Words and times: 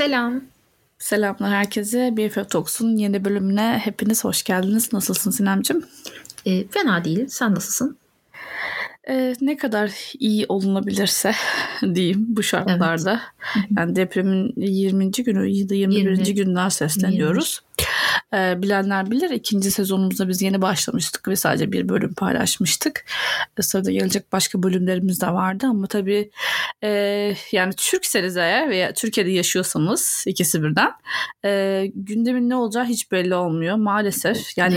Selam. 0.00 0.44
Selamlar 0.98 1.50
herkese. 1.50 2.14
BFF 2.16 2.50
Talks'un 2.50 2.96
yeni 2.96 3.24
bölümüne 3.24 3.80
hepiniz 3.84 4.24
hoş 4.24 4.42
geldiniz. 4.42 4.92
Nasılsın 4.92 5.30
Sinemcim? 5.30 5.84
E, 6.46 6.68
fena 6.68 7.04
değil. 7.04 7.26
Sen 7.28 7.54
nasılsın? 7.54 7.98
e, 9.08 9.34
ne 9.40 9.56
kadar 9.56 10.12
iyi 10.18 10.46
olunabilirse 10.48 11.34
diyeyim 11.94 12.26
bu 12.28 12.42
şartlarda. 12.42 13.20
Evet. 13.56 13.66
Yani 13.78 13.96
depremin 13.96 14.52
20. 14.56 15.10
günü 15.10 15.48
ya 15.48 15.68
da 15.68 15.74
21. 15.74 16.10
20. 16.10 16.34
günden 16.34 16.68
sesleniyoruz. 16.68 17.60
20. 17.80 17.89
E, 18.34 18.62
bilenler 18.62 19.10
bilir 19.10 19.30
ikinci 19.30 19.70
sezonumuzda 19.70 20.28
biz 20.28 20.42
yeni 20.42 20.62
başlamıştık 20.62 21.28
ve 21.28 21.36
sadece 21.36 21.72
bir 21.72 21.88
bölüm 21.88 22.14
paylaşmıştık. 22.14 23.04
E, 23.58 23.62
sırada 23.62 23.90
gelecek 23.90 24.32
başka 24.32 24.62
bölümlerimiz 24.62 25.20
de 25.20 25.26
vardı 25.26 25.66
ama 25.66 25.86
tabii 25.86 26.30
e, 26.82 26.88
yani 27.52 27.74
Türkseniz 27.76 28.36
eğer 28.36 28.70
veya 28.70 28.94
Türkiye'de 28.94 29.30
yaşıyorsanız 29.30 30.24
ikisi 30.26 30.62
birden 30.62 30.92
e, 31.44 31.84
gündemin 31.94 32.50
ne 32.50 32.56
olacağı 32.56 32.84
hiç 32.84 33.12
belli 33.12 33.34
olmuyor 33.34 33.76
maalesef. 33.76 34.58
Yani 34.58 34.76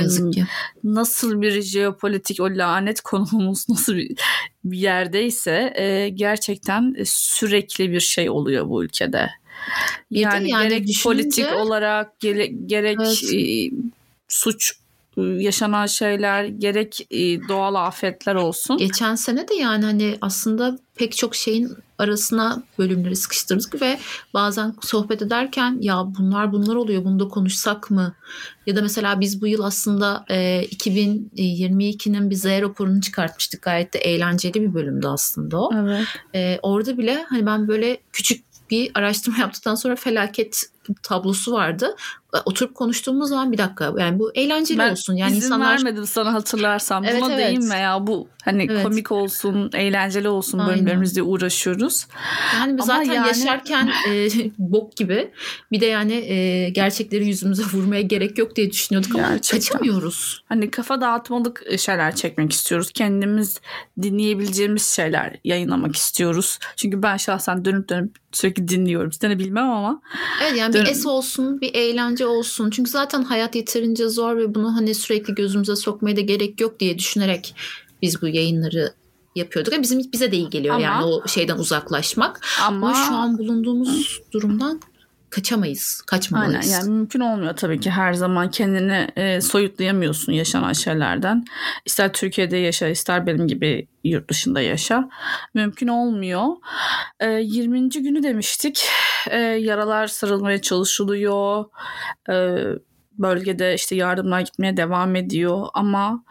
nasıl 0.83 1.41
bir 1.41 1.61
jeopolitik 1.61 2.39
o 2.39 2.45
lanet 2.45 3.01
konumumuz 3.01 3.65
nasıl 3.69 3.95
bir, 3.95 4.15
bir 4.63 4.77
yerdeyse 4.77 5.73
e, 5.75 6.09
gerçekten 6.09 6.95
sürekli 7.05 7.91
bir 7.91 7.99
şey 7.99 8.29
oluyor 8.29 8.69
bu 8.69 8.83
ülkede. 8.83 9.29
Yani, 10.11 10.49
yani 10.49 10.69
gerek 10.69 10.87
düşününce, 10.87 11.19
politik 11.23 11.53
olarak 11.53 12.19
gere, 12.19 12.45
gerek 12.47 12.97
evet. 13.01 13.23
e, 13.33 13.71
suç 14.27 14.73
e, 15.17 15.21
yaşanan 15.21 15.85
şeyler 15.85 16.45
gerek 16.45 17.07
e, 17.11 17.47
doğal 17.47 17.75
afetler 17.75 18.35
olsun. 18.35 18.77
Geçen 18.77 19.15
sene 19.15 19.47
de 19.47 19.53
yani 19.55 19.85
hani 19.85 20.17
aslında 20.21 20.77
pek 20.95 21.17
çok 21.17 21.35
şeyin 21.35 21.71
arasına 21.97 22.63
bölümleri 22.79 23.15
sıkıştırdık 23.15 23.81
ve 23.81 23.99
bazen 24.33 24.75
sohbet 24.81 25.21
ederken 25.21 25.77
ya 25.81 26.03
bunlar 26.17 26.51
bunlar 26.51 26.75
oluyor 26.75 27.03
bunu 27.05 27.19
da 27.19 27.27
konuşsak 27.27 27.91
mı? 27.91 28.15
Ya 28.67 28.75
da 28.75 28.81
mesela 28.81 29.19
biz 29.19 29.41
bu 29.41 29.47
yıl 29.47 29.63
aslında 29.63 30.25
e, 30.29 30.65
2022'nin 30.65 32.29
bir 32.29 32.35
Z 32.35 32.45
raporunu 32.45 33.01
çıkartmıştık. 33.01 33.61
Gayet 33.61 33.93
de 33.93 33.99
eğlenceli 33.99 34.53
bir 34.53 34.73
bölümdü 34.73 35.07
aslında 35.07 35.61
o. 35.61 35.71
Evet. 35.75 36.05
E, 36.35 36.59
orada 36.61 36.97
bile 36.97 37.25
hani 37.29 37.45
ben 37.45 37.67
böyle 37.67 37.97
küçük 38.11 38.52
bir 38.73 38.91
araştırma 38.95 39.37
yaptıktan 39.37 39.75
sonra 39.75 39.95
felaket 39.95 40.63
tablosu 41.03 41.51
vardı. 41.51 41.95
Oturup 42.45 42.75
konuştuğumuz 42.75 43.29
zaman 43.29 43.51
bir 43.51 43.57
dakika 43.57 43.93
yani 43.97 44.19
bu 44.19 44.31
eğlenceli 44.35 44.79
ben 44.79 44.91
olsun. 44.91 45.13
Yani 45.13 45.31
izin 45.31 45.41
insanlar... 45.41 45.71
vermedim 45.71 46.07
sana 46.07 46.33
hatırlarsam. 46.33 47.05
Evet, 47.05 47.21
Buna 47.21 47.33
evet. 47.33 47.47
değinme 47.47 47.77
ya 47.77 48.07
bu 48.07 48.27
hani 48.45 48.67
evet. 48.69 48.83
komik 48.83 49.11
olsun, 49.11 49.69
eğlenceli 49.73 50.29
olsun 50.29 50.59
Aynen. 50.59 51.03
uğraşıyoruz. 51.25 52.07
Yani 52.53 52.77
biz 52.77 52.85
zaten 52.85 53.13
yani... 53.13 53.27
yaşarken 53.27 53.91
e, 54.09 54.29
bok 54.57 54.97
gibi 54.97 55.31
bir 55.71 55.81
de 55.81 55.85
yani 55.85 56.13
e, 56.13 56.69
gerçekleri 56.69 57.27
yüzümüze 57.27 57.63
vurmaya 57.63 58.01
gerek 58.01 58.37
yok 58.37 58.55
diye 58.55 58.71
düşünüyorduk 58.71 59.15
ama 59.15 59.27
Gerçekten. 59.27 59.59
kaçamıyoruz. 59.59 60.43
Hani 60.49 60.71
kafa 60.71 61.01
dağıtmalık 61.01 61.63
şeyler 61.79 62.15
çekmek 62.15 62.53
istiyoruz. 62.53 62.91
Kendimiz 62.93 63.61
dinleyebileceğimiz 64.01 64.85
şeyler 64.87 65.39
yayınlamak 65.43 65.95
istiyoruz. 65.95 66.59
Çünkü 66.75 67.03
ben 67.03 67.17
şahsen 67.17 67.65
dönüp 67.65 67.89
dönüp 67.89 68.15
sürekli 68.31 68.67
dinliyorum. 68.67 69.11
Seni 69.11 69.39
bilmem 69.39 69.69
ama. 69.69 70.01
Evet 70.43 70.57
yani 70.57 70.73
bir 70.73 70.85
es 70.85 71.05
olsun, 71.05 71.61
bir 71.61 71.73
eğlence 71.73 72.22
olsun. 72.25 72.69
Çünkü 72.69 72.91
zaten 72.91 73.23
hayat 73.23 73.55
yeterince 73.55 74.09
zor 74.09 74.37
ve 74.37 74.55
bunu 74.55 74.75
hani 74.75 74.95
sürekli 74.95 75.35
gözümüze 75.35 75.75
sokmaya 75.75 76.17
da 76.17 76.21
gerek 76.21 76.61
yok 76.61 76.79
diye 76.79 76.97
düşünerek 76.99 77.55
biz 78.01 78.21
bu 78.21 78.27
yayınları 78.27 78.93
yapıyorduk. 79.35 79.73
Bizim 79.81 80.11
bize 80.13 80.31
de 80.31 80.37
iyi 80.37 80.49
geliyor 80.49 80.75
ama, 80.75 80.83
yani 80.83 81.05
o 81.05 81.27
şeyden 81.27 81.57
uzaklaşmak. 81.57 82.45
Ama, 82.61 82.87
ama 82.87 83.05
şu 83.07 83.13
an 83.13 83.37
bulunduğumuz 83.37 84.21
durumdan 84.31 84.81
kaçamayız, 85.33 86.01
kaçmamalıyız. 86.07 86.65
Aynen 86.65 86.79
yani 86.79 86.89
mümkün 86.89 87.19
olmuyor 87.19 87.55
tabii 87.55 87.79
ki 87.79 87.89
her 87.89 88.13
zaman 88.13 88.51
kendini 88.51 89.07
e, 89.15 89.41
soyutlayamıyorsun 89.41 90.33
yaşanan 90.33 90.73
şeylerden. 90.73 91.45
İster 91.85 92.13
Türkiye'de 92.13 92.57
yaşa, 92.57 92.87
ister 92.87 93.27
benim 93.27 93.47
gibi 93.47 93.87
yurt 94.03 94.29
dışında 94.29 94.61
yaşa. 94.61 95.09
Mümkün 95.53 95.87
olmuyor. 95.87 96.47
E, 97.19 97.29
20. 97.29 97.89
günü 97.89 98.23
demiştik. 98.23 98.85
E, 99.27 99.37
yaralar 99.39 100.07
sarılmaya 100.07 100.61
çalışılıyor. 100.61 101.65
E, 102.29 102.33
bölgede 103.11 103.75
işte 103.75 103.95
yardımlar 103.95 104.41
gitmeye 104.41 104.77
devam 104.77 105.15
ediyor 105.15 105.67
ama 105.73 106.23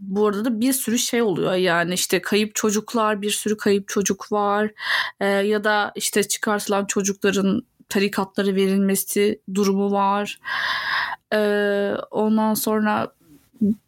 bu 0.00 0.26
arada 0.26 0.44
da 0.44 0.60
bir 0.60 0.72
sürü 0.72 0.98
şey 0.98 1.22
oluyor 1.22 1.54
yani 1.54 1.94
işte 1.94 2.22
kayıp 2.22 2.54
çocuklar 2.54 3.22
bir 3.22 3.30
sürü 3.30 3.56
kayıp 3.56 3.88
çocuk 3.88 4.32
var 4.32 4.70
ee, 5.20 5.26
ya 5.26 5.64
da 5.64 5.92
işte 5.94 6.22
çıkartılan 6.22 6.84
çocukların 6.84 7.62
tarikatları 7.88 8.54
verilmesi 8.54 9.40
durumu 9.54 9.92
var. 9.92 10.40
Ee, 11.32 11.92
ondan 12.10 12.54
sonra 12.54 13.12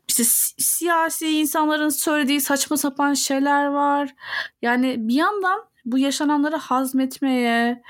işte 0.09 0.23
siyasi 0.59 1.41
insanların 1.41 1.89
söylediği 1.89 2.41
saçma 2.41 2.77
sapan 2.77 3.15
şeyler 3.15 3.67
var. 3.67 4.15
Yani 4.63 4.97
bir 4.99 5.15
yandan 5.15 5.69
bu 5.85 5.99
yaşananları 5.99 6.57
hazmetmeye 6.57 7.83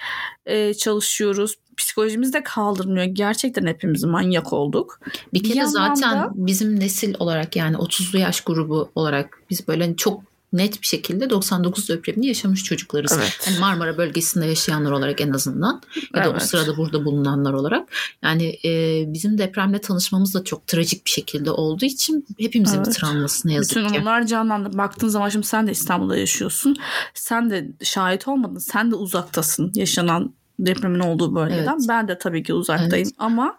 e, 0.46 0.74
çalışıyoruz. 0.74 1.54
Psikolojimiz 1.76 2.32
de 2.32 2.42
kaldırmıyor. 2.42 3.06
Gerçekten 3.06 3.66
hepimiz 3.66 4.04
manyak 4.04 4.52
olduk. 4.52 5.00
Bir 5.32 5.42
kere 5.42 5.60
bir 5.60 5.64
zaten 5.64 6.18
da... 6.18 6.30
bizim 6.34 6.80
nesil 6.80 7.14
olarak 7.18 7.56
yani 7.56 7.76
30'lu 7.76 8.18
yaş 8.18 8.40
grubu 8.40 8.90
olarak 8.94 9.42
biz 9.50 9.68
böyle 9.68 9.96
çok 9.96 10.22
net 10.52 10.82
bir 10.82 10.86
şekilde 10.86 11.30
99 11.30 11.88
depremini 11.88 12.26
yaşamış 12.26 12.64
çocuklarız. 12.64 13.12
Evet. 13.18 13.40
Yani 13.46 13.58
Marmara 13.58 13.98
bölgesinde 13.98 14.46
yaşayanlar 14.46 14.90
olarak 14.90 15.20
en 15.20 15.32
azından 15.32 15.82
ya 16.14 16.24
da 16.24 16.28
evet. 16.28 16.42
o 16.42 16.44
sırada 16.44 16.76
burada 16.76 17.04
bulunanlar 17.04 17.52
olarak. 17.52 17.88
Yani 18.22 18.58
e, 18.64 19.04
bizim 19.06 19.38
depremle 19.38 19.80
tanışmamız 19.80 20.34
da 20.34 20.44
çok 20.44 20.66
trajik 20.66 21.06
bir 21.06 21.10
şekilde 21.10 21.50
olduğu 21.50 21.84
için 21.84 22.26
hepimizin 22.38 22.76
evet. 22.76 22.86
bir 22.86 22.92
travması 22.92 23.48
ne 23.48 23.54
yazık 23.54 23.76
Bütün 23.76 23.88
ki. 23.88 23.94
Bütün 23.94 24.02
onlar 24.02 24.26
canlandı. 24.26 24.78
Baktığın 24.78 25.08
zaman 25.08 25.28
şimdi 25.28 25.46
sen 25.46 25.66
de 25.66 25.70
İstanbul'da 25.70 26.16
yaşıyorsun. 26.16 26.76
Sen 27.14 27.50
de 27.50 27.68
şahit 27.82 28.28
olmadın. 28.28 28.58
Sen 28.58 28.90
de 28.90 28.94
uzaktasın 28.94 29.72
yaşanan 29.74 30.34
depremin 30.58 31.00
olduğu 31.00 31.34
bölgeden. 31.34 31.76
Evet. 31.78 31.88
Ben 31.88 32.08
de 32.08 32.18
tabii 32.18 32.42
ki 32.42 32.54
uzaktayım 32.54 33.08
evet. 33.08 33.14
ama 33.18 33.58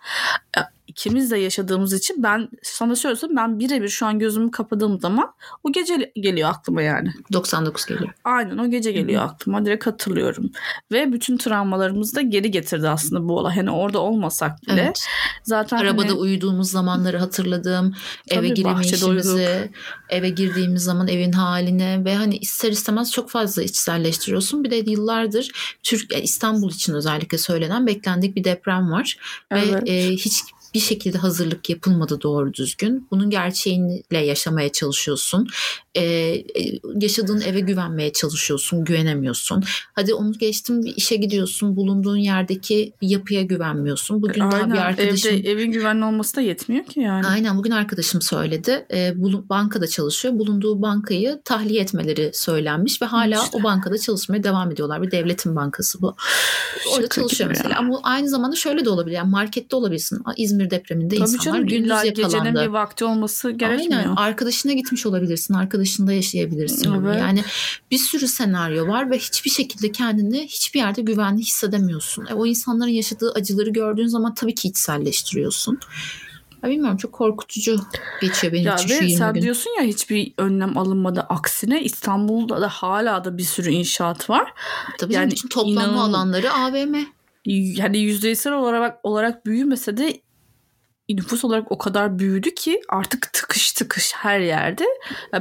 ikimiz 1.00 1.32
de 1.32 1.38
yaşadığımız 1.38 1.94
için 1.94 2.24
ben 2.24 2.50
sana 2.64 2.96
söylesem 2.96 3.36
ben 3.36 3.60
birebir 3.60 3.90
şu 3.90 4.06
an 4.06 4.20
gözümü 4.20 4.52
kapadığım 4.52 5.00
zaman 5.00 5.34
o 5.64 5.72
gece 5.72 6.12
geliyor 6.16 6.50
aklıma 6.50 6.82
yani. 6.82 7.14
99 7.34 7.86
geliyor. 7.86 8.10
Aynen 8.24 8.58
o 8.58 8.70
gece 8.70 8.92
geliyor 8.92 9.24
aklıma 9.24 9.66
direkt 9.66 9.88
hatırlıyorum. 9.88 10.52
Ve 10.92 11.14
bütün 11.14 11.38
travmalarımızı 11.38 12.16
da 12.16 12.22
geri 12.22 12.52
getirdi 12.52 12.90
aslında 12.90 13.28
bu 13.28 13.38
olay. 13.38 13.56
Hani 13.56 13.72
orada 13.72 14.00
olmasak 14.00 14.68
bile. 14.68 14.82
Evet. 14.82 15.06
Zaten 15.44 15.78
Arabada 15.78 16.08
hani... 16.08 16.14
uyuduğumuz 16.14 16.72
zamanları 16.72 17.18
hatırladım. 17.18 17.96
Tabii, 18.30 18.40
eve 18.40 18.50
giremeyişimizi, 18.50 19.72
eve 20.10 20.30
girdiğimiz 20.30 20.84
zaman 20.84 21.08
evin 21.08 21.32
haline 21.32 22.06
ve 22.06 22.16
hani 22.16 22.38
ister 22.38 22.72
istemez 22.72 23.12
çok 23.12 23.30
fazla 23.30 23.64
içselleştiriyorsun. 23.64 24.64
Bir 24.64 24.72
de 24.72 24.92
yıllardır 24.92 25.78
Türk 25.84 26.24
İstanbul 26.24 26.72
için 26.72 26.94
özellikle 26.94 27.38
söylenen 27.38 27.88
beklendik 27.88 28.36
bir 28.36 28.44
deprem 28.44 28.92
var. 28.92 29.18
Evet. 29.52 29.84
Ve 29.84 29.92
e, 29.92 30.12
hiç 30.12 30.44
bir 30.74 30.80
şekilde 30.80 31.18
hazırlık 31.18 31.70
yapılmadı 31.70 32.22
doğru 32.22 32.54
düzgün. 32.54 33.08
Bunun 33.12 33.30
gerçeğiyle 33.30 34.18
yaşamaya 34.18 34.72
çalışıyorsun. 34.72 35.48
Ee, 35.96 36.02
e, 36.02 36.44
yaşadığın 37.02 37.42
eve 37.42 37.60
güvenmeye 37.60 38.14
çalışıyorsun, 38.14 38.86
güvenemiyorsun. 38.86 39.64
Hadi 39.94 40.14
onu 40.14 40.34
geçtim 40.34 40.84
bir 40.84 40.96
işe 40.96 41.16
gidiyorsun, 41.16 41.76
bulunduğun 41.76 42.18
yerdeki 42.18 42.94
bir 43.02 43.10
yapıya 43.10 43.42
güvenmiyorsun. 43.42 44.22
Bugün 44.22 44.42
Aynen. 44.42 44.52
daha 44.52 44.74
bir 44.74 44.78
arkadaşım... 44.78 45.34
Evde, 45.34 45.52
evin 45.52 45.72
güvenli 45.72 46.06
olması 46.06 46.36
da 46.36 46.42
yetmiyor 46.42 46.86
ki 46.86 47.00
yani. 47.00 47.28
Aynen 47.28 47.58
bugün 47.58 47.72
arkadaşım 47.72 48.22
söyledi. 48.22 48.86
E, 48.94 49.14
bulu, 49.16 49.50
bankada 49.50 49.88
çalışıyor. 49.88 50.40
Bulunduğu 50.40 50.82
bankayı 50.82 51.42
tahliye 51.46 51.82
etmeleri 51.82 52.32
söylenmiş 52.34 53.02
ve 53.02 53.06
hala 53.06 53.44
işte. 53.44 53.58
o 53.58 53.64
bankada 53.64 53.98
çalışmaya 53.98 54.44
devam 54.44 54.72
ediyorlar. 54.72 55.02
Bir 55.02 55.12
devletin 55.12 55.56
bankası 55.56 56.02
bu. 56.02 56.16
Orada 56.96 57.08
çalışıyor 57.08 57.50
mesela. 57.50 57.70
Ya. 57.70 57.78
Ama 57.78 58.00
aynı 58.04 58.30
zamanda 58.30 58.56
şöyle 58.56 58.86
de 58.86 58.90
olabilir. 58.90 59.16
Yani 59.16 59.30
markette 59.30 59.76
olabilirsin. 59.76 60.24
İzmir 60.38 60.59
İzmir 60.60 60.72
depreminde 60.72 61.16
Tabii 61.16 61.30
insanlar 61.30 61.44
canım, 61.44 61.68
gündüz 61.68 61.90
yakalandı. 61.90 62.22
gecenin 62.22 62.56
bir 62.56 62.68
vakti 62.68 63.06
olması 63.06 63.52
gerekmiyor. 63.52 64.02
Aynen. 64.02 64.16
Arkadaşına 64.16 64.74
gitmiş 64.74 65.06
olabilirsin. 65.06 65.54
Arkadaşında 65.54 66.14
yaşayabilirsin. 66.14 66.94
Evet. 66.94 67.20
Yani 67.20 67.44
bir 67.92 67.98
sürü 67.98 68.28
senaryo 68.28 68.88
var 68.88 69.12
ve 69.12 69.18
hiçbir 69.18 69.50
şekilde 69.50 69.92
kendini 69.92 70.48
hiçbir 70.48 70.80
yerde 70.80 71.02
güvenli 71.02 71.42
hissedemiyorsun. 71.42 72.26
E, 72.26 72.34
o 72.34 72.46
insanların 72.46 72.90
yaşadığı 72.90 73.32
acıları 73.32 73.70
gördüğün 73.70 74.08
zaman 74.08 74.34
tabii 74.34 74.56
ki 74.56 74.68
içselleştiriyorsun. 74.68 75.80
Ya 76.64 76.70
bilmiyorum 76.70 76.98
çok 76.98 77.12
korkutucu 77.12 77.80
geçiyor 78.22 78.54
benim 78.54 78.66
ya 78.66 78.76
için 78.76 78.88
şu 78.88 78.94
20 78.94 79.12
sen 79.12 79.34
gün. 79.34 79.42
diyorsun 79.42 79.72
ya 79.78 79.84
hiçbir 79.84 80.34
önlem 80.38 80.78
alınmadı. 80.78 81.20
Aksine 81.22 81.84
İstanbul'da 81.84 82.62
da 82.62 82.68
hala 82.68 83.24
da 83.24 83.38
bir 83.38 83.44
sürü 83.44 83.70
inşaat 83.70 84.30
var. 84.30 84.54
Tabii 84.98 85.14
yani 85.14 85.32
bütün 85.32 85.50
toplanma 85.50 85.82
inan... 85.84 85.94
alanları 85.94 86.54
AVM. 86.54 86.96
Yani 87.46 87.98
yüzeysel 87.98 88.54
olarak 88.54 89.00
olarak 89.04 89.46
büyümese 89.46 89.98
de 89.98 90.22
nüfus 91.18 91.46
olarak 91.46 91.72
o 91.72 91.78
kadar 91.78 92.20
büyüdü 92.20 92.56
ki 92.56 92.82
artık 92.90 93.34
tıkış 93.34 93.72
tıkış 93.72 94.14
her 94.16 94.40
yerde. 94.40 94.86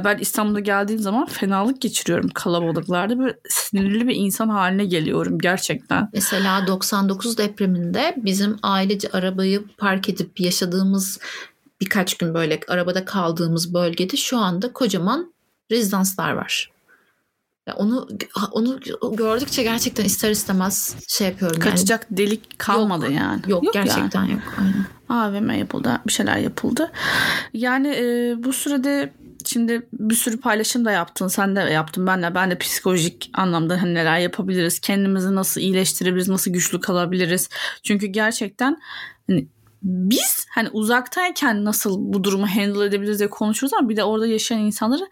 Ben 0.03 0.17
İstanbul'a 0.17 0.59
geldiğim 0.59 1.01
zaman 1.01 1.25
fenalık 1.25 1.81
geçiriyorum 1.81 2.29
kalabalıklarda. 2.29 3.19
Böyle 3.19 3.39
sinirli 3.49 4.07
bir 4.07 4.15
insan 4.15 4.49
haline 4.49 4.85
geliyorum 4.85 5.39
gerçekten. 5.39 6.09
Mesela 6.13 6.67
99 6.67 7.37
depreminde 7.37 8.15
bizim 8.17 8.57
ailece 8.63 9.09
arabayı 9.09 9.63
park 9.77 10.09
edip 10.09 10.39
yaşadığımız 10.39 11.19
birkaç 11.81 12.17
gün 12.17 12.33
böyle 12.33 12.59
arabada 12.67 13.05
kaldığımız 13.05 13.73
bölgede 13.73 14.17
şu 14.17 14.37
anda 14.37 14.73
kocaman 14.73 15.33
rezidanslar 15.71 16.31
var. 16.31 16.78
Onu 17.73 18.07
onu 18.51 18.79
gördükçe 19.13 19.63
gerçekten 19.63 20.03
ister 20.03 20.31
istemez 20.31 20.95
şey 21.07 21.27
yapıyorum. 21.27 21.59
Kaçacak 21.59 22.07
yani. 22.09 22.17
delik 22.17 22.59
kalmadı 22.59 23.05
yok, 23.05 23.13
yani. 23.13 23.41
Yok, 23.47 23.63
yok 23.63 23.73
gerçekten 23.73 24.21
yani. 24.21 24.31
yok. 24.31 24.41
Aynen. 24.59 24.85
AVM 25.09 25.49
yapıldı, 25.49 26.01
bir 26.07 26.11
şeyler 26.11 26.37
yapıldı. 26.37 26.91
Yani 27.53 27.87
e, 27.87 28.35
bu 28.43 28.53
sürede 28.53 29.13
şimdi 29.45 29.87
bir 29.93 30.15
sürü 30.15 30.39
paylaşım 30.39 30.85
da 30.85 30.91
yaptın. 30.91 31.27
Sen 31.27 31.55
de 31.55 31.59
yaptın, 31.59 32.07
ben 32.07 32.23
de. 32.23 32.35
Ben 32.35 32.51
de 32.51 32.57
psikolojik 32.57 33.29
anlamda 33.33 33.81
hani 33.81 33.93
neler 33.93 34.19
yapabiliriz, 34.19 34.79
kendimizi 34.79 35.35
nasıl 35.35 35.61
iyileştirebiliriz, 35.61 36.29
nasıl 36.29 36.51
güçlü 36.51 36.79
kalabiliriz. 36.79 37.49
Çünkü 37.83 38.07
gerçekten 38.07 38.77
hani 39.27 39.47
biz 39.83 40.45
hani 40.49 40.69
uzaktayken 40.69 41.65
nasıl 41.65 42.13
bu 42.13 42.23
durumu 42.23 42.47
handle 42.47 42.85
edebiliriz 42.85 43.19
diye 43.19 43.29
konuşuruz 43.29 43.73
ama 43.73 43.89
bir 43.89 43.97
de 43.97 44.03
orada 44.03 44.27
yaşayan 44.27 44.59
insanları 44.59 45.09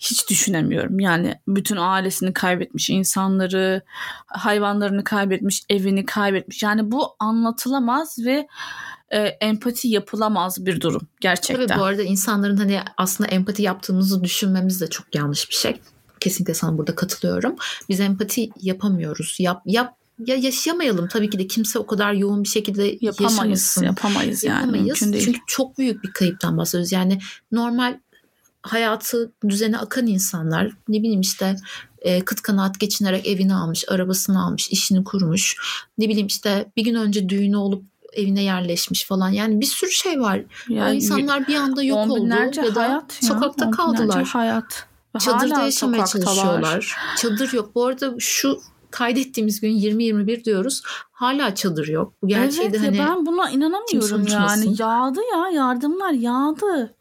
hiç 0.00 0.30
düşünemiyorum. 0.30 1.00
Yani 1.00 1.40
bütün 1.48 1.76
ailesini 1.76 2.32
kaybetmiş 2.32 2.90
insanları, 2.90 3.82
hayvanlarını 4.26 5.04
kaybetmiş, 5.04 5.62
evini 5.68 6.06
kaybetmiş. 6.06 6.62
Yani 6.62 6.92
bu 6.92 7.16
anlatılamaz 7.18 8.16
ve 8.18 8.46
e, 9.10 9.18
empati 9.18 9.88
yapılamaz 9.88 10.66
bir 10.66 10.80
durum 10.80 11.08
gerçekten. 11.20 11.66
Tabii 11.66 11.78
bu 11.78 11.84
arada 11.84 12.02
insanların 12.02 12.56
hani 12.56 12.80
aslında 12.96 13.30
empati 13.30 13.62
yaptığımızı 13.62 14.24
düşünmemiz 14.24 14.80
de 14.80 14.86
çok 14.86 15.14
yanlış 15.14 15.50
bir 15.50 15.54
şey. 15.54 15.80
Kesinlikle 16.20 16.54
sana 16.54 16.78
burada 16.78 16.94
katılıyorum. 16.94 17.56
Biz 17.88 18.00
empati 18.00 18.50
yapamıyoruz. 18.60 19.36
Yap, 19.40 19.62
yap 19.66 19.94
ya 20.26 20.36
yaşayamayalım 20.36 21.08
tabii 21.08 21.30
ki 21.30 21.38
de 21.38 21.46
kimse 21.46 21.78
o 21.78 21.86
kadar 21.86 22.12
yoğun 22.12 22.42
bir 22.42 22.48
şekilde 22.48 22.82
yapamayız, 23.00 23.38
yaşamasın. 23.38 23.84
Yapamayız 23.84 24.44
yani. 24.44 24.60
Yapamayız. 24.60 24.98
Çünkü 24.98 25.40
çok 25.46 25.78
büyük 25.78 26.04
bir 26.04 26.12
kayıptan 26.12 26.58
bahsediyoruz. 26.58 26.92
Yani 26.92 27.18
normal 27.52 27.98
hayatı 28.62 29.32
düzene 29.48 29.78
akan 29.78 30.06
insanlar 30.06 30.70
ne 30.88 30.98
bileyim 30.98 31.20
işte 31.20 31.56
e, 31.98 32.20
kıt 32.20 32.42
kanaat 32.42 32.80
geçinerek 32.80 33.26
evini 33.26 33.54
almış, 33.54 33.84
arabasını 33.88 34.44
almış, 34.44 34.68
işini 34.70 35.04
kurmuş. 35.04 35.56
Ne 35.98 36.08
bileyim 36.08 36.26
işte 36.26 36.72
bir 36.76 36.84
gün 36.84 36.94
önce 36.94 37.28
düğünü 37.28 37.56
olup 37.56 37.84
evine 38.12 38.42
yerleşmiş 38.42 39.04
falan. 39.04 39.28
Yani 39.28 39.60
bir 39.60 39.66
sürü 39.66 39.90
şey 39.90 40.20
var. 40.20 40.42
Yani, 40.68 40.90
o 40.90 40.94
insanlar 40.94 41.46
bir 41.46 41.54
anda 41.54 41.82
yok 41.82 42.10
oldu 42.10 42.28
ya 42.28 42.74
da 42.74 42.82
hayat 42.82 43.22
ya, 43.22 43.28
sokakta 43.28 43.70
kaldılar. 43.70 44.24
hayat. 44.24 44.86
Çadırda 45.18 45.56
Hala 45.56 45.64
yaşamaya 45.64 46.06
çalışıyorlar. 46.06 46.96
Çadır 47.16 47.52
yok. 47.52 47.74
Bu 47.74 47.86
arada 47.86 48.14
şu 48.18 48.60
kaydettiğimiz 48.90 49.60
gün 49.60 49.78
20-21 49.78 50.44
diyoruz. 50.44 50.82
Hala 51.12 51.54
çadır 51.54 51.88
yok. 51.88 52.12
Bu 52.22 52.28
gerçeği 52.28 52.68
evet, 52.68 52.80
hani 52.80 52.98
ben 52.98 53.26
buna 53.26 53.50
inanamıyorum 53.50 54.26
yani. 54.26 54.74
Yağdı 54.78 55.20
ya 55.32 55.48
yardımlar 55.48 56.12
yağdı. 56.12 56.94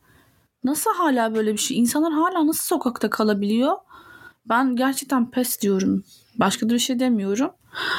Nasıl 0.64 0.94
hala 0.94 1.36
böyle 1.36 1.54
bir 1.54 1.58
şey? 1.58 1.80
İnsanlar 1.80 2.14
hala 2.14 2.48
nasıl 2.48 2.64
sokakta 2.64 3.10
kalabiliyor? 3.10 3.78
Ben 4.46 4.76
gerçekten 4.76 5.32
pes 5.32 5.62
diyorum. 5.62 6.04
Başka 6.40 6.70
da 6.70 6.74
bir 6.74 6.80
şey 6.80 7.00
demiyorum. 7.00 7.52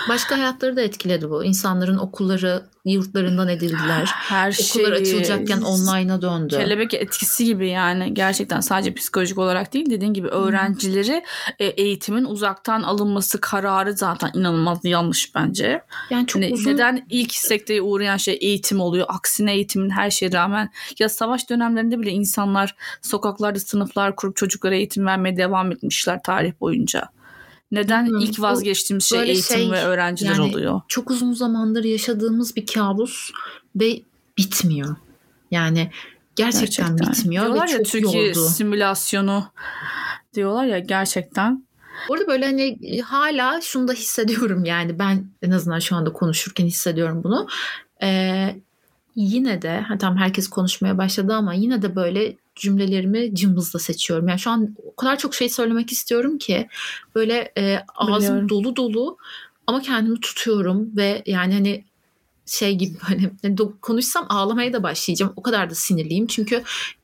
Başka 0.09 0.39
hayatları 0.39 0.77
da 0.77 0.83
etkiledi 0.83 1.31
bu. 1.31 1.45
İnsanların 1.45 1.99
okulları 1.99 2.63
yurtlarından 2.85 3.49
edildiler. 3.49 4.11
Her 4.13 4.53
şey 4.53 4.83
Okullar 4.83 4.97
açılacakken 4.97 5.61
online'a 5.61 6.23
döndü. 6.23 6.57
Kelebek 6.57 6.95
etkisi 6.95 7.45
gibi 7.45 7.69
yani 7.69 8.15
gerçekten 8.15 8.61
sadece 8.61 8.95
psikolojik 8.95 9.39
olarak 9.39 9.73
değil 9.73 9.91
dediğin 9.91 10.15
gibi 10.15 10.29
öğrencileri 10.29 11.25
e, 11.59 11.65
eğitimin 11.65 12.25
uzaktan 12.25 12.83
alınması 12.83 13.41
kararı 13.41 13.93
zaten 13.93 14.31
inanılmaz 14.35 14.79
yanlış 14.85 15.35
bence. 15.35 15.83
Yani 16.11 16.27
çok 16.27 16.43
hani 16.43 16.53
uzun... 16.53 16.71
Neden 16.71 17.07
ilk 17.11 17.35
sekteye 17.35 17.83
uğrayan 17.83 18.17
şey 18.17 18.39
eğitim 18.41 18.81
oluyor? 18.81 19.07
Aksine 19.09 19.55
eğitimin 19.55 19.91
her 19.91 20.11
şeye 20.11 20.33
rağmen 20.33 20.71
ya 20.99 21.09
savaş 21.09 21.51
dönemlerinde 21.51 22.01
bile 22.01 22.11
insanlar 22.11 22.77
sokaklarda 23.03 23.61
sınıflar 23.61 24.17
kurup 24.17 24.37
çocuklara 24.37 24.75
eğitim 24.75 25.07
vermeye 25.07 25.37
devam 25.37 25.73
etmişler 25.73 26.21
tarih 26.23 26.53
boyunca. 26.61 27.09
Neden 27.73 28.05
Bilmiyorum. 28.05 28.29
ilk 28.31 28.41
vazgeçtiğimiz 28.41 29.05
şey 29.05 29.31
eğitim 29.31 29.57
şey, 29.57 29.71
ve 29.71 29.83
öğrenciler 29.83 30.31
yani 30.31 30.43
oluyor? 30.43 30.81
Çok 30.89 31.11
uzun 31.11 31.33
zamandır 31.33 31.85
yaşadığımız 31.85 32.57
bir 32.57 32.67
kabus 32.67 33.31
ve 33.77 34.03
bitmiyor. 34.39 34.97
Yani 35.51 35.91
gerçekten, 36.37 36.97
gerçekten. 36.97 37.13
bitmiyor 37.13 37.45
diyorlar 37.45 37.69
ve 37.69 37.71
ya, 37.71 37.77
çok 37.77 37.87
Türkiye 37.87 38.27
yordu. 38.27 38.49
simülasyonu 38.49 39.45
diyorlar 40.35 40.65
ya 40.65 40.79
gerçekten. 40.79 41.65
Orada 42.09 42.27
böyle 42.27 42.47
hani 42.47 42.79
hala 43.01 43.61
şunu 43.61 43.89
da 43.89 43.93
hissediyorum 43.93 44.65
yani 44.65 44.99
ben 44.99 45.27
en 45.43 45.51
azından 45.51 45.79
şu 45.79 45.97
anda 45.97 46.13
konuşurken 46.13 46.67
hissediyorum 46.67 47.25
bunu. 47.25 47.49
Ee, 48.03 48.57
yine 49.17 49.63
de 49.63 49.85
tam 49.99 50.17
herkes 50.17 50.49
konuşmaya 50.49 50.99
başladı 50.99 51.35
ama 51.35 51.55
yine 51.55 51.83
de 51.83 51.97
böyle 51.97 52.37
cümlelerimi 52.61 53.35
cımbızla 53.35 53.79
seçiyorum. 53.79 54.29
Yani 54.29 54.39
şu 54.39 54.51
an 54.51 54.77
o 54.85 54.97
kadar 54.97 55.19
çok 55.19 55.35
şey 55.35 55.49
söylemek 55.49 55.93
istiyorum 55.93 56.39
ki 56.39 56.69
böyle 57.15 57.53
e, 57.59 57.79
ağzım 57.95 58.21
Biliyorum. 58.21 58.49
dolu 58.49 58.77
dolu 58.77 59.17
ama 59.67 59.83
kendimi 59.83 60.21
tutuyorum 60.21 60.97
ve 60.97 61.23
yani 61.27 61.55
hani 61.55 61.85
şey 62.47 62.75
gibi 62.75 62.99
hani, 63.01 63.31
hani 63.43 63.57
konuşsam 63.81 64.27
ağlamaya 64.29 64.73
da 64.73 64.83
başlayacağım. 64.83 65.33
O 65.37 65.43
kadar 65.43 65.71
da 65.71 65.75
sinirliyim 65.75 66.27
çünkü 66.27 66.63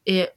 e, 0.09 0.35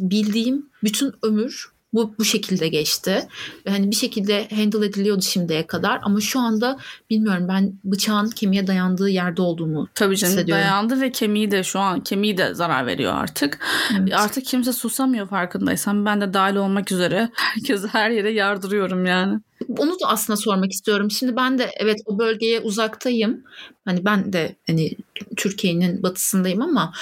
bildiğim 0.00 0.70
bütün 0.82 1.12
ömür 1.22 1.72
bu 1.92 2.14
bu 2.18 2.24
şekilde 2.24 2.68
geçti. 2.68 3.28
Hani 3.68 3.90
bir 3.90 3.96
şekilde 3.96 4.48
handle 4.48 4.86
ediliyordu 4.86 5.22
şimdiye 5.22 5.66
kadar 5.66 6.00
ama 6.02 6.20
şu 6.20 6.40
anda 6.40 6.78
bilmiyorum 7.10 7.46
ben 7.48 7.72
bıçağın 7.84 8.30
kemiğe 8.30 8.66
dayandığı 8.66 9.08
yerde 9.08 9.42
olduğumu 9.42 9.88
Tabii 9.94 10.16
canım 10.16 10.32
hissediyorum. 10.34 10.64
dayandı 10.64 11.00
ve 11.00 11.12
kemiği 11.12 11.50
de 11.50 11.62
şu 11.62 11.78
an 11.78 12.00
kemiği 12.00 12.38
de 12.38 12.54
zarar 12.54 12.86
veriyor 12.86 13.14
artık. 13.14 13.58
Evet. 14.00 14.14
Artık 14.14 14.44
kimse 14.44 14.72
susamıyor 14.72 15.28
farkındaysan. 15.28 16.04
Ben 16.06 16.20
de 16.20 16.34
dahil 16.34 16.56
olmak 16.56 16.92
üzere 16.92 17.30
herkese 17.34 17.88
her 17.88 18.10
yere 18.10 18.32
yardırıyorum 18.32 19.06
yani. 19.06 19.40
Onu 19.78 19.90
da 19.90 20.06
aslında 20.06 20.36
sormak 20.36 20.72
istiyorum. 20.72 21.10
Şimdi 21.10 21.36
ben 21.36 21.58
de 21.58 21.70
evet 21.76 21.98
o 22.06 22.18
bölgeye 22.18 22.60
uzaktayım. 22.60 23.44
Hani 23.84 24.04
ben 24.04 24.32
de 24.32 24.56
hani 24.66 24.90
Türkiye'nin 25.36 26.02
batısındayım 26.02 26.62
ama 26.62 26.92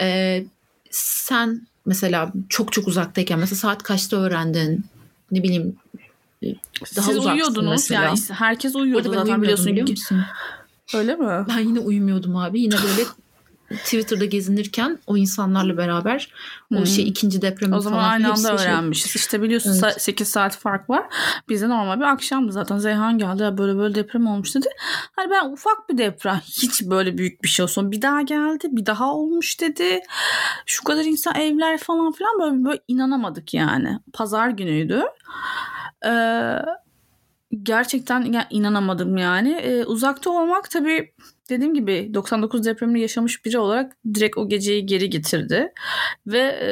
e, 0.00 0.44
sen 0.90 1.66
mesela 1.88 2.32
çok 2.48 2.72
çok 2.72 2.88
uzaktayken 2.88 3.38
mesela 3.38 3.56
saat 3.56 3.82
kaçta 3.82 4.16
öğrendin? 4.16 4.86
Ne 5.30 5.42
bileyim 5.42 5.76
daha 6.96 7.06
Siz 7.12 7.26
uyuyordunuz 7.26 7.70
mesela. 7.70 8.04
yani 8.04 8.18
herkes 8.30 8.76
uyuyordu 8.76 9.12
zaten 9.14 9.42
biliyorsun. 9.42 9.66
Biliyor 9.66 9.88
musun? 9.88 10.22
Öyle 10.94 11.16
mi? 11.16 11.44
Ben 11.48 11.58
yine 11.58 11.80
uyumuyordum 11.80 12.36
abi. 12.36 12.60
Yine 12.60 12.74
böyle 12.74 13.02
Twitter'da 13.68 14.24
gezinirken 14.24 14.98
o 15.06 15.16
insanlarla 15.16 15.76
beraber 15.76 16.32
o 16.74 16.86
şey 16.86 17.04
hmm. 17.04 17.10
ikinci 17.10 17.42
depremi 17.42 17.74
O 17.74 17.80
zaman 17.80 17.98
falan 17.98 18.10
aynı 18.10 18.32
anda 18.32 18.58
şey 18.58 18.66
öğrenmişiz. 18.66 19.12
Şey. 19.12 19.20
İşte 19.20 19.42
biliyorsun 19.42 19.80
evet. 19.84 20.02
8 20.02 20.28
saat 20.28 20.56
fark 20.56 20.90
var. 20.90 21.06
Bize 21.48 21.68
normal 21.68 21.96
bir 22.00 22.04
akşamdı 22.04 22.52
zaten. 22.52 22.78
Zeyhan 22.78 23.18
geldi 23.18 23.42
ya 23.42 23.58
böyle 23.58 23.78
böyle 23.78 23.94
deprem 23.94 24.26
olmuş 24.26 24.54
dedi. 24.54 24.68
Hani 25.16 25.30
ben 25.30 25.50
ufak 25.50 25.88
bir 25.88 25.98
deprem 25.98 26.40
hiç 26.44 26.82
böyle 26.82 27.18
büyük 27.18 27.42
bir 27.42 27.48
şey 27.48 27.62
olsun. 27.62 27.92
Bir 27.92 28.02
daha 28.02 28.22
geldi 28.22 28.68
bir 28.70 28.86
daha 28.86 29.14
olmuş 29.14 29.60
dedi. 29.60 30.00
Şu 30.66 30.84
kadar 30.84 31.04
insan 31.04 31.34
evler 31.34 31.78
falan 31.78 32.12
filan 32.12 32.40
böyle, 32.40 32.64
böyle 32.64 32.80
inanamadık 32.88 33.54
yani. 33.54 33.98
Pazar 34.12 34.48
günüydü. 34.48 35.02
Ee, 36.06 36.58
gerçekten 37.62 38.46
inanamadım 38.50 39.16
yani. 39.16 39.52
Ee, 39.52 39.84
uzakta 39.84 40.30
olmak 40.30 40.70
tabii 40.70 41.12
dediğim 41.48 41.74
gibi 41.74 42.10
99 42.14 42.64
depremini 42.64 43.00
yaşamış 43.00 43.44
biri 43.44 43.58
olarak 43.58 43.96
direkt 44.14 44.38
o 44.38 44.48
geceyi 44.48 44.86
geri 44.86 45.10
getirdi. 45.10 45.72
Ve 46.26 46.38
e, 46.38 46.70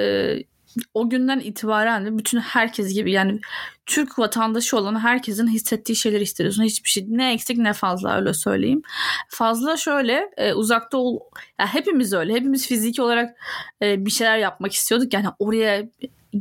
o 0.94 1.10
günden 1.10 1.40
itibaren 1.40 2.06
de 2.06 2.18
bütün 2.18 2.40
herkes 2.40 2.94
gibi 2.94 3.12
yani 3.12 3.40
Türk 3.86 4.18
vatandaşı 4.18 4.76
olan 4.76 5.00
herkesin 5.00 5.48
hissettiği 5.48 5.96
şeyleri 5.96 6.22
hissediyorsun. 6.22 6.62
Hiçbir 6.62 6.88
şey 6.88 7.04
ne 7.08 7.32
eksik 7.32 7.58
ne 7.58 7.72
fazla 7.72 8.16
öyle 8.16 8.34
söyleyeyim. 8.34 8.82
Fazla 9.28 9.76
şöyle 9.76 10.30
e, 10.36 10.52
uzakta 10.52 10.98
ol 10.98 11.20
yani 11.60 11.68
hepimiz 11.68 12.12
öyle. 12.12 12.34
Hepimiz 12.34 12.68
fiziki 12.68 13.02
olarak 13.02 13.36
e, 13.82 14.06
bir 14.06 14.10
şeyler 14.10 14.38
yapmak 14.38 14.72
istiyorduk. 14.72 15.14
Yani 15.14 15.26
oraya 15.38 15.88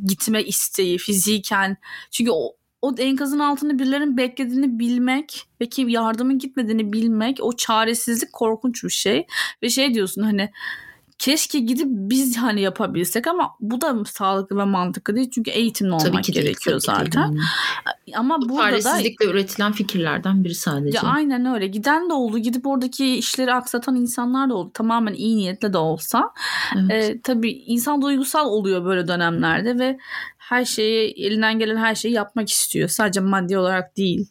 gitme 0.05 0.43
isteği 0.43 0.97
fiziken. 0.97 1.77
Çünkü 2.11 2.31
o 2.31 2.55
o 2.85 2.95
enkazın 2.97 3.39
altında 3.39 3.79
birilerinin 3.79 4.17
beklediğini 4.17 4.79
bilmek 4.79 5.47
ve 5.61 5.69
ki 5.69 5.85
yardımın 5.87 6.39
gitmediğini 6.39 6.93
bilmek 6.93 7.37
o 7.41 7.55
çaresizlik 7.55 8.33
korkunç 8.33 8.83
bir 8.83 8.89
şey 8.89 9.27
ve 9.63 9.69
şey 9.69 9.93
diyorsun 9.93 10.21
hani 10.21 10.49
keşke 11.19 11.59
gidip 11.59 11.87
biz 11.87 12.37
hani 12.37 12.61
yapabilsek 12.61 13.27
ama 13.27 13.55
bu 13.59 13.81
da 13.81 14.05
sağlıklı 14.05 14.57
ve 14.57 14.63
mantıklı 14.63 15.15
değil 15.15 15.29
çünkü 15.31 15.51
eğitimli 15.51 15.91
olmak 15.91 16.05
tabii 16.05 16.21
ki 16.21 16.31
gerekiyor 16.31 16.81
değil, 16.81 16.97
zaten. 16.97 17.33
Değil. 17.33 17.43
Ama 18.15 18.41
bu 18.41 18.49
burada 18.49 18.83
da 18.83 19.25
üretilen 19.25 19.71
fikirlerden 19.71 20.43
biri 20.43 20.55
sadece. 20.55 20.97
Ya 20.97 21.03
aynen 21.03 21.45
öyle. 21.45 21.67
Giden 21.67 22.09
de 22.09 22.13
oldu. 22.13 22.37
Gidip 22.37 22.67
oradaki 22.67 23.15
işleri 23.15 23.53
aksatan 23.53 23.95
insanlar 23.95 24.49
da 24.49 24.53
oldu. 24.53 24.71
Tamamen 24.73 25.13
iyi 25.13 25.37
niyetle 25.37 25.73
de 25.73 25.77
olsa. 25.77 26.31
Evet. 26.75 27.09
E, 27.09 27.21
tabii 27.21 27.51
insan 27.51 28.01
duygusal 28.01 28.45
oluyor 28.45 28.85
böyle 28.85 29.07
dönemlerde 29.07 29.79
ve 29.79 29.97
her 30.49 30.65
şeyi 30.65 31.13
elinden 31.25 31.59
gelen 31.59 31.77
her 31.77 31.95
şeyi 31.95 32.13
yapmak 32.13 32.49
istiyor. 32.49 32.89
Sadece 32.89 33.19
maddi 33.19 33.57
olarak 33.57 33.97
değil. 33.97 34.27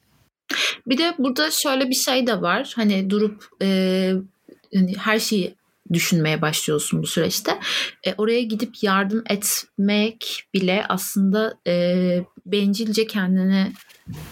Bir 0.87 0.99
de 0.99 1.15
burada 1.19 1.51
şöyle 1.51 1.89
bir 1.91 1.95
şey 1.95 2.27
de 2.27 2.43
var. 2.43 2.73
Hani 2.77 3.11
durup 3.11 3.49
e, 3.63 4.13
hani 4.75 4.97
her 4.99 5.19
şeyi 5.19 5.55
düşünmeye 5.93 6.43
başlıyorsun 6.43 7.03
bu 7.03 7.07
süreçte. 7.07 7.59
E, 8.07 8.15
oraya 8.15 8.43
gidip 8.43 8.83
yardım 8.83 9.23
etmek 9.31 10.45
bile 10.55 10.85
aslında 10.89 11.55
e, 11.67 12.25
bencilce 12.47 13.07
kendini 13.07 13.73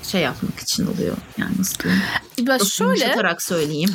şey 0.02 0.20
yapmak 0.20 0.60
için 0.60 0.86
oluyor. 0.86 1.16
Yani 1.38 1.52
nasıl? 1.58 1.88
Ben 2.40 2.58
şöyle 2.58 3.36
söyleyeyim. 3.38 3.90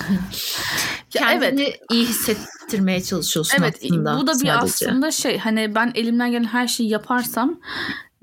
Kendini 1.09 1.63
evet. 1.63 1.79
iyi 1.91 2.05
hissettirmeye 2.05 3.03
çalışıyorsun 3.03 3.57
evet, 3.59 3.79
aslında. 3.83 4.17
Bu 4.17 4.27
da 4.27 4.31
bir 4.31 4.47
sadece. 4.47 4.55
aslında 4.55 5.11
şey 5.11 5.37
hani 5.37 5.75
ben 5.75 5.91
elimden 5.95 6.31
gelen 6.31 6.43
her 6.43 6.67
şeyi 6.67 6.89
yaparsam 6.89 7.59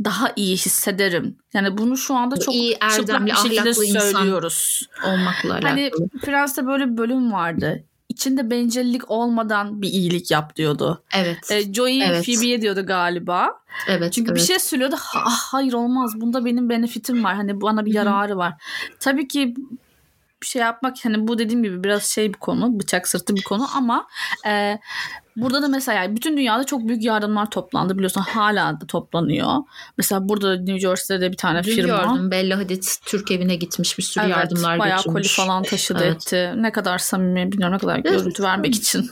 daha 0.05 0.33
iyi 0.37 0.57
hissederim. 0.57 1.39
Yani 1.55 1.79
bunu 1.79 1.97
şu 1.97 2.15
anda 2.15 2.37
çok 2.37 2.55
iyi, 2.55 2.77
erdemli, 2.81 3.31
bir 3.31 3.37
şekilde 3.37 3.75
söylüyoruz. 3.75 4.89
olmakla 5.05 5.53
alakalı. 5.53 5.69
Hani 5.69 5.91
Prens'te 6.23 6.67
böyle 6.67 6.87
bir 6.91 6.97
bölüm 6.97 7.33
vardı 7.33 7.85
içinde 8.09 8.51
bencillik 8.51 9.11
olmadan 9.11 9.83
bir 9.83 9.89
iyilik 9.89 10.31
yap 10.31 10.57
diyordu. 10.57 11.03
Evet. 11.15 11.51
E, 11.51 11.73
Joey 11.73 12.03
evet. 12.03 12.27
Phoebe'ye 12.27 12.63
diyordu 12.63 12.87
galiba. 12.87 13.61
Evet. 13.89 14.13
Çünkü 14.13 14.31
evet. 14.31 14.41
bir 14.41 14.47
şey 14.47 14.59
söylüyordu. 14.59 14.97
Ah, 15.15 15.39
hayır 15.39 15.73
olmaz. 15.73 16.13
Bunda 16.17 16.45
benim 16.45 16.69
benefitim 16.69 17.25
var. 17.25 17.35
Hani 17.35 17.61
bana 17.61 17.87
bir 17.87 17.95
yararı 17.95 18.37
var. 18.37 18.55
Tabii 19.01 19.29
ki 19.29 19.55
bir 20.43 20.47
şey 20.47 20.63
yapmak 20.63 20.97
hani 21.05 21.29
bu 21.29 21.39
dediğim 21.39 21.63
gibi 21.63 21.85
biraz 21.85 22.05
şey 22.05 22.29
bir 22.29 22.39
konu 22.39 22.81
bıçak 22.81 23.09
sırtı 23.09 23.37
bir 23.37 23.43
konu 23.43 23.67
ama 23.77 24.07
e, 24.47 24.79
Burada 25.37 25.63
da 25.63 25.69
mesela 25.69 26.17
bütün 26.17 26.37
dünyada 26.37 26.65
çok 26.65 26.89
büyük 26.89 27.05
yardımlar 27.05 27.51
toplandı 27.51 27.95
biliyorsun 27.95 28.21
hala 28.21 28.81
da 28.81 28.87
toplanıyor. 28.87 29.57
Mesela 29.99 30.29
burada 30.29 30.57
New 30.57 30.79
Jersey'de 30.79 31.21
de 31.21 31.33
bir 31.33 31.37
tane 31.37 31.65
Dün 31.65 31.75
firma. 31.75 32.03
gördüm 32.03 32.31
Bella 32.31 32.59
Hadid 32.59 32.83
Türk 33.07 33.31
evine 33.31 33.57
gitmiş 33.57 33.99
bir 33.99 34.03
sürü 34.03 34.25
evet, 34.25 34.37
yardımlar 34.37 34.79
bayağı 34.79 34.99
götürmüş. 34.99 35.37
koli 35.37 35.47
falan 35.47 35.63
taşıdı 35.63 36.05
evet. 36.05 36.17
etti. 36.17 36.53
Ne 36.57 36.73
kadar 36.73 36.99
samimi 36.99 37.53
bilmiyorum 37.53 37.75
ne 37.75 37.79
kadar 37.79 37.99
görüntü 37.99 38.43
vermek 38.43 38.75
için. 38.75 39.11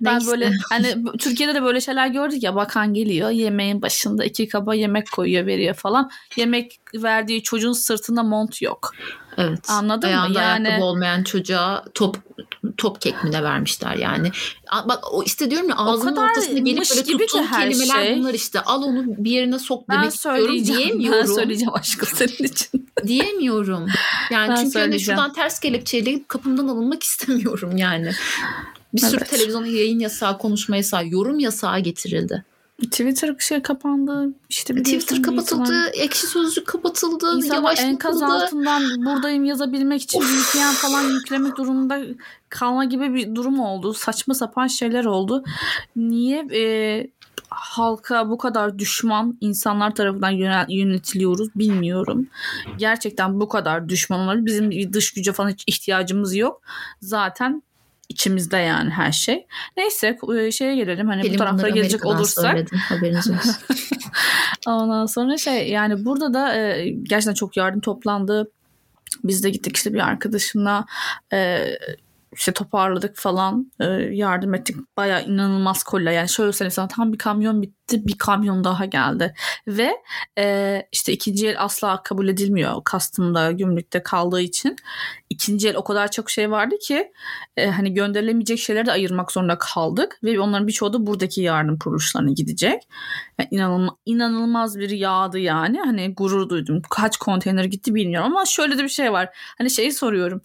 ben 0.00 0.14
Neyse. 0.14 0.30
böyle 0.30 0.52
hani 0.70 1.04
Türkiye'de 1.18 1.54
de 1.54 1.62
böyle 1.62 1.80
şeyler 1.80 2.06
gördük 2.06 2.42
ya 2.42 2.54
bakan 2.54 2.94
geliyor 2.94 3.30
yemeğin 3.30 3.82
başında 3.82 4.24
iki 4.24 4.48
kaba 4.48 4.74
yemek 4.74 5.12
koyuyor 5.12 5.46
veriyor 5.46 5.74
falan. 5.74 6.10
Yemek 6.36 6.80
verdiği 6.94 7.42
çocuğun 7.42 7.72
sırtında 7.72 8.22
mont 8.22 8.62
yok. 8.62 8.92
Evet. 9.38 9.70
Anladın 9.70 10.06
Ayağında 10.06 10.28
mı? 10.28 10.34
Yani 10.34 10.68
ayakkabı 10.68 10.84
olmayan 10.84 11.22
çocuğa 11.22 11.84
top 11.94 12.16
top 12.76 13.00
kek 13.00 13.24
mi 13.24 13.32
ne 13.32 13.42
vermişler 13.42 13.96
yani. 13.96 14.30
Bak 14.72 15.12
o 15.12 15.22
işte 15.22 15.50
diyorum 15.50 15.68
ya 15.68 15.76
ağzının 15.76 16.16
ortasında 16.16 16.58
gelip 16.58 16.82
böyle 16.90 17.04
tuttuğum 17.04 17.50
kelimeler 17.58 18.04
şey. 18.04 18.18
bunlar 18.18 18.34
işte. 18.34 18.60
Al 18.60 18.82
onu 18.82 19.04
bir 19.06 19.30
yerine 19.30 19.58
sok 19.58 19.88
ben 19.88 19.98
demek 19.98 20.14
istiyorum 20.14 20.64
diyemiyorum. 20.64 21.28
Ben 21.28 21.34
söyleyeceğim 21.34 21.74
aşkım 21.74 22.08
senin 22.14 22.48
için. 22.48 22.86
diyemiyorum. 23.06 23.86
Yani 24.30 24.48
ben 24.50 24.56
çünkü 24.56 24.78
hani 24.78 25.00
şuradan 25.00 25.32
ters 25.32 25.60
kelepçeyle 25.60 26.20
kapımdan 26.28 26.68
alınmak 26.68 27.02
istemiyorum 27.02 27.76
yani. 27.76 28.10
Bir 28.94 29.00
sürü 29.00 29.16
evet. 29.16 29.30
televizyon 29.30 29.64
yayın 29.64 29.98
yasağı, 29.98 30.38
konuşma 30.38 30.76
yasağı, 30.76 31.08
yorum 31.08 31.38
yasağı 31.38 31.80
getirildi. 31.80 32.44
Twitter 32.80 33.34
şey 33.38 33.62
kapandı. 33.62 34.28
İşte 34.48 34.74
Twitter 34.74 35.22
kapatıldı, 35.22 35.62
insanlar, 35.62 35.90
ekşi 35.94 36.26
sözlük 36.26 36.66
kapatıldı, 36.66 37.36
insanlar 37.36 37.56
yavaşlatıldı. 37.56 37.90
enkaz 37.90 38.22
altından 38.22 38.82
buradayım 39.04 39.44
yazabilmek 39.44 40.02
için 40.02 40.20
VPN 40.20 40.72
falan 40.74 41.02
yüklemek 41.02 41.56
durumunda 41.56 42.00
kalma 42.48 42.84
gibi 42.84 43.14
bir 43.14 43.34
durum 43.34 43.60
oldu. 43.60 43.94
Saçma 43.94 44.34
sapan 44.34 44.66
şeyler 44.66 45.04
oldu. 45.04 45.44
Niye 45.96 46.46
e, 46.54 47.10
halka 47.50 48.30
bu 48.30 48.38
kadar 48.38 48.78
düşman 48.78 49.38
insanlar 49.40 49.94
tarafından 49.94 50.66
yönetiliyoruz 50.68 51.48
bilmiyorum. 51.54 52.26
Gerçekten 52.78 53.40
bu 53.40 53.48
kadar 53.48 53.88
düşman 53.88 54.20
olabilir. 54.20 54.46
Bizim 54.46 54.92
dış 54.92 55.12
güce 55.12 55.32
falan 55.32 55.50
hiç 55.50 55.64
ihtiyacımız 55.66 56.36
yok. 56.36 56.62
Zaten 57.00 57.62
içimizde 58.10 58.56
yani 58.56 58.90
her 58.90 59.12
şey. 59.12 59.46
Neyse 59.76 60.18
e, 60.38 60.50
şeye 60.50 60.76
gelelim 60.76 61.08
hani 61.08 61.22
Benim 61.22 61.34
bu 61.34 61.38
taraflara 61.38 61.68
gelecek 61.68 62.06
olursak. 62.06 62.50
Söyledim, 62.50 62.78
haberiniz 62.78 63.30
olsun. 63.30 63.54
Ondan 64.66 65.06
sonra 65.06 65.36
şey 65.38 65.70
yani 65.70 66.04
burada 66.04 66.34
da 66.34 66.56
e, 66.56 66.88
gerçekten 66.88 67.34
çok 67.34 67.56
yardım 67.56 67.80
toplandı. 67.80 68.50
Biz 69.24 69.44
de 69.44 69.50
gittik 69.50 69.76
işte 69.76 69.94
bir 69.94 69.98
arkadaşımla 69.98 70.86
e, 71.32 71.66
işte 72.32 72.52
toparladık 72.52 73.16
falan 73.16 73.72
e, 73.80 73.84
yardım 74.12 74.54
ettik. 74.54 74.76
Baya 74.96 75.20
inanılmaz 75.20 75.82
kolla 75.82 76.10
yani 76.10 76.28
şöyle 76.28 76.52
söyleyeyim 76.52 76.70
sana 76.74 76.88
tam 76.88 77.12
bir 77.12 77.18
kamyon 77.18 77.62
bitti 77.62 78.06
bir 78.06 78.18
kamyon 78.18 78.64
daha 78.64 78.84
geldi. 78.84 79.34
Ve 79.68 79.90
e, 80.38 80.82
işte 80.92 81.12
ikinci 81.12 81.48
el 81.48 81.62
asla 81.62 82.02
kabul 82.02 82.28
edilmiyor 82.28 82.84
kastımda 82.84 83.52
gümrükte 83.52 84.02
kaldığı 84.02 84.40
için. 84.40 84.76
ikinci 85.30 85.68
el 85.68 85.76
o 85.76 85.84
kadar 85.84 86.10
çok 86.10 86.30
şey 86.30 86.50
vardı 86.50 86.74
ki 86.78 87.12
e, 87.56 87.66
hani 87.70 87.94
gönderilemeyecek 87.94 88.58
şeyleri 88.58 88.86
de 88.86 88.92
ayırmak 88.92 89.32
zorunda 89.32 89.58
kaldık. 89.58 90.18
Ve 90.24 90.40
onların 90.40 90.68
birçoğu 90.68 90.92
da 90.92 91.06
buradaki 91.06 91.40
yardım 91.42 91.78
kuruluşlarına 91.78 92.30
gidecek. 92.30 92.82
Yani 93.38 93.48
inanılmaz, 93.50 93.94
inanılmaz 94.06 94.78
bir 94.78 94.90
yağdı 94.90 95.38
yani. 95.38 95.80
Hani 95.80 96.14
gurur 96.14 96.48
duydum. 96.48 96.82
Kaç 96.90 97.16
konteyner 97.16 97.64
gitti 97.64 97.94
bilmiyorum 97.94 98.32
ama 98.32 98.46
şöyle 98.46 98.78
de 98.78 98.82
bir 98.82 98.88
şey 98.88 99.12
var. 99.12 99.28
Hani 99.58 99.70
şeyi 99.70 99.92
soruyorum 99.92 100.42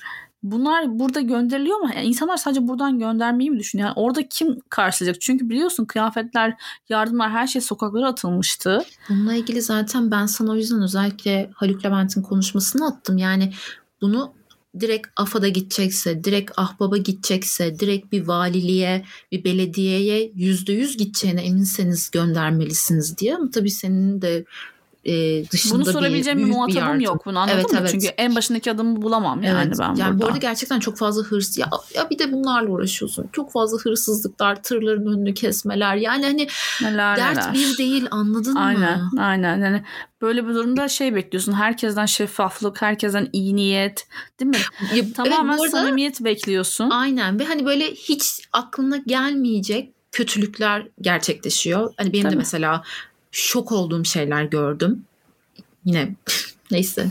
bunlar 0.51 0.99
burada 0.99 1.21
gönderiliyor 1.21 1.77
mu? 1.77 1.89
Yani 1.95 2.07
insanlar 2.07 2.37
sadece 2.37 2.67
buradan 2.67 2.99
göndermeyi 2.99 3.51
mi 3.51 3.59
düşünüyor? 3.59 3.87
Yani 3.87 3.95
orada 3.97 4.27
kim 4.29 4.59
karşılayacak? 4.69 5.21
Çünkü 5.21 5.49
biliyorsun 5.49 5.85
kıyafetler, 5.85 6.53
yardımlar 6.89 7.31
her 7.31 7.47
şey 7.47 7.61
sokaklara 7.61 8.07
atılmıştı. 8.07 8.83
Bununla 9.09 9.33
ilgili 9.33 9.61
zaten 9.61 10.11
ben 10.11 10.25
sana 10.25 10.51
o 10.51 10.55
yüzden 10.55 10.81
özellikle 10.81 11.49
Haluk 11.55 11.85
Levent'in 11.85 12.21
konuşmasını 12.21 12.87
attım. 12.87 13.17
Yani 13.17 13.53
bunu 14.01 14.33
direkt 14.79 15.07
AFAD'a 15.15 15.47
gidecekse, 15.47 16.23
direkt 16.23 16.51
Ahbab'a 16.57 16.97
gidecekse, 16.97 17.79
direkt 17.79 18.11
bir 18.11 18.27
valiliğe, 18.27 19.05
bir 19.31 19.43
belediyeye 19.43 20.31
yüzde 20.35 20.73
yüz 20.73 20.97
gideceğine 20.97 21.41
eminseniz 21.41 22.11
göndermelisiniz 22.11 23.17
diye. 23.17 23.35
Ama 23.35 23.49
tabii 23.51 23.71
senin 23.71 24.21
de 24.21 24.45
e, 25.05 25.45
dışında 25.51 25.75
Bunu 25.75 25.85
sorabileceğim 25.85 26.39
bir, 26.39 26.45
bir 26.45 26.49
muhatabım 26.49 26.99
bir 26.99 27.05
yok 27.05 27.25
bunu 27.25 27.39
anladın 27.39 27.55
evet, 27.55 27.71
mı? 27.71 27.77
Evet. 27.79 27.91
Çünkü 27.91 28.07
en 28.07 28.35
başındaki 28.35 28.71
adımı 28.71 29.01
bulamam 29.01 29.43
yani 29.43 29.63
evet. 29.67 29.77
ben 29.79 29.95
yani 29.95 30.13
burada. 30.13 30.19
Bu 30.19 30.25
arada 30.25 30.37
gerçekten 30.37 30.79
çok 30.79 30.97
fazla 30.97 31.23
hırs 31.23 31.57
ya, 31.57 31.69
ya 31.95 32.09
bir 32.09 32.19
de 32.19 32.31
bunlarla 32.31 32.69
uğraşıyorsun. 32.69 33.29
Çok 33.31 33.51
fazla 33.51 33.77
hırsızlıklar, 33.77 34.63
tırların 34.63 35.05
önünü 35.05 35.33
kesmeler 35.33 35.95
yani 35.95 36.25
hani 36.25 36.47
neler, 36.81 37.17
dert 37.17 37.37
neler. 37.37 37.53
bir 37.53 37.77
değil 37.77 38.07
anladın 38.11 38.55
aynen, 38.55 38.99
mı? 38.99 39.09
Aynen 39.17 39.45
aynen 39.45 39.65
yani 39.65 39.83
böyle 40.21 40.47
bir 40.47 40.53
durumda 40.53 40.87
şey 40.87 41.15
bekliyorsun. 41.15 41.53
Herkesten 41.53 42.05
şeffaflık, 42.05 42.81
herkesten 42.81 43.29
iyi 43.33 43.55
niyet 43.55 44.07
değil 44.39 44.49
mi? 44.49 44.57
Ya, 44.95 45.03
Tamamen 45.13 45.57
evet, 45.61 45.71
samimiyet 45.71 46.23
bekliyorsun. 46.23 46.89
Aynen 46.89 47.39
ve 47.39 47.45
hani 47.45 47.65
böyle 47.65 47.91
hiç 47.91 48.39
aklına 48.53 48.97
gelmeyecek 48.97 49.91
kötülükler 50.11 50.87
gerçekleşiyor. 51.01 51.93
Hani 51.97 52.13
benim 52.13 52.23
Tabii. 52.23 52.33
de 52.33 52.37
mesela 52.37 52.83
şok 53.35 53.71
olduğum 53.71 54.05
şeyler 54.05 54.43
gördüm. 54.43 55.03
Yine 55.85 56.15
neyse. 56.71 57.07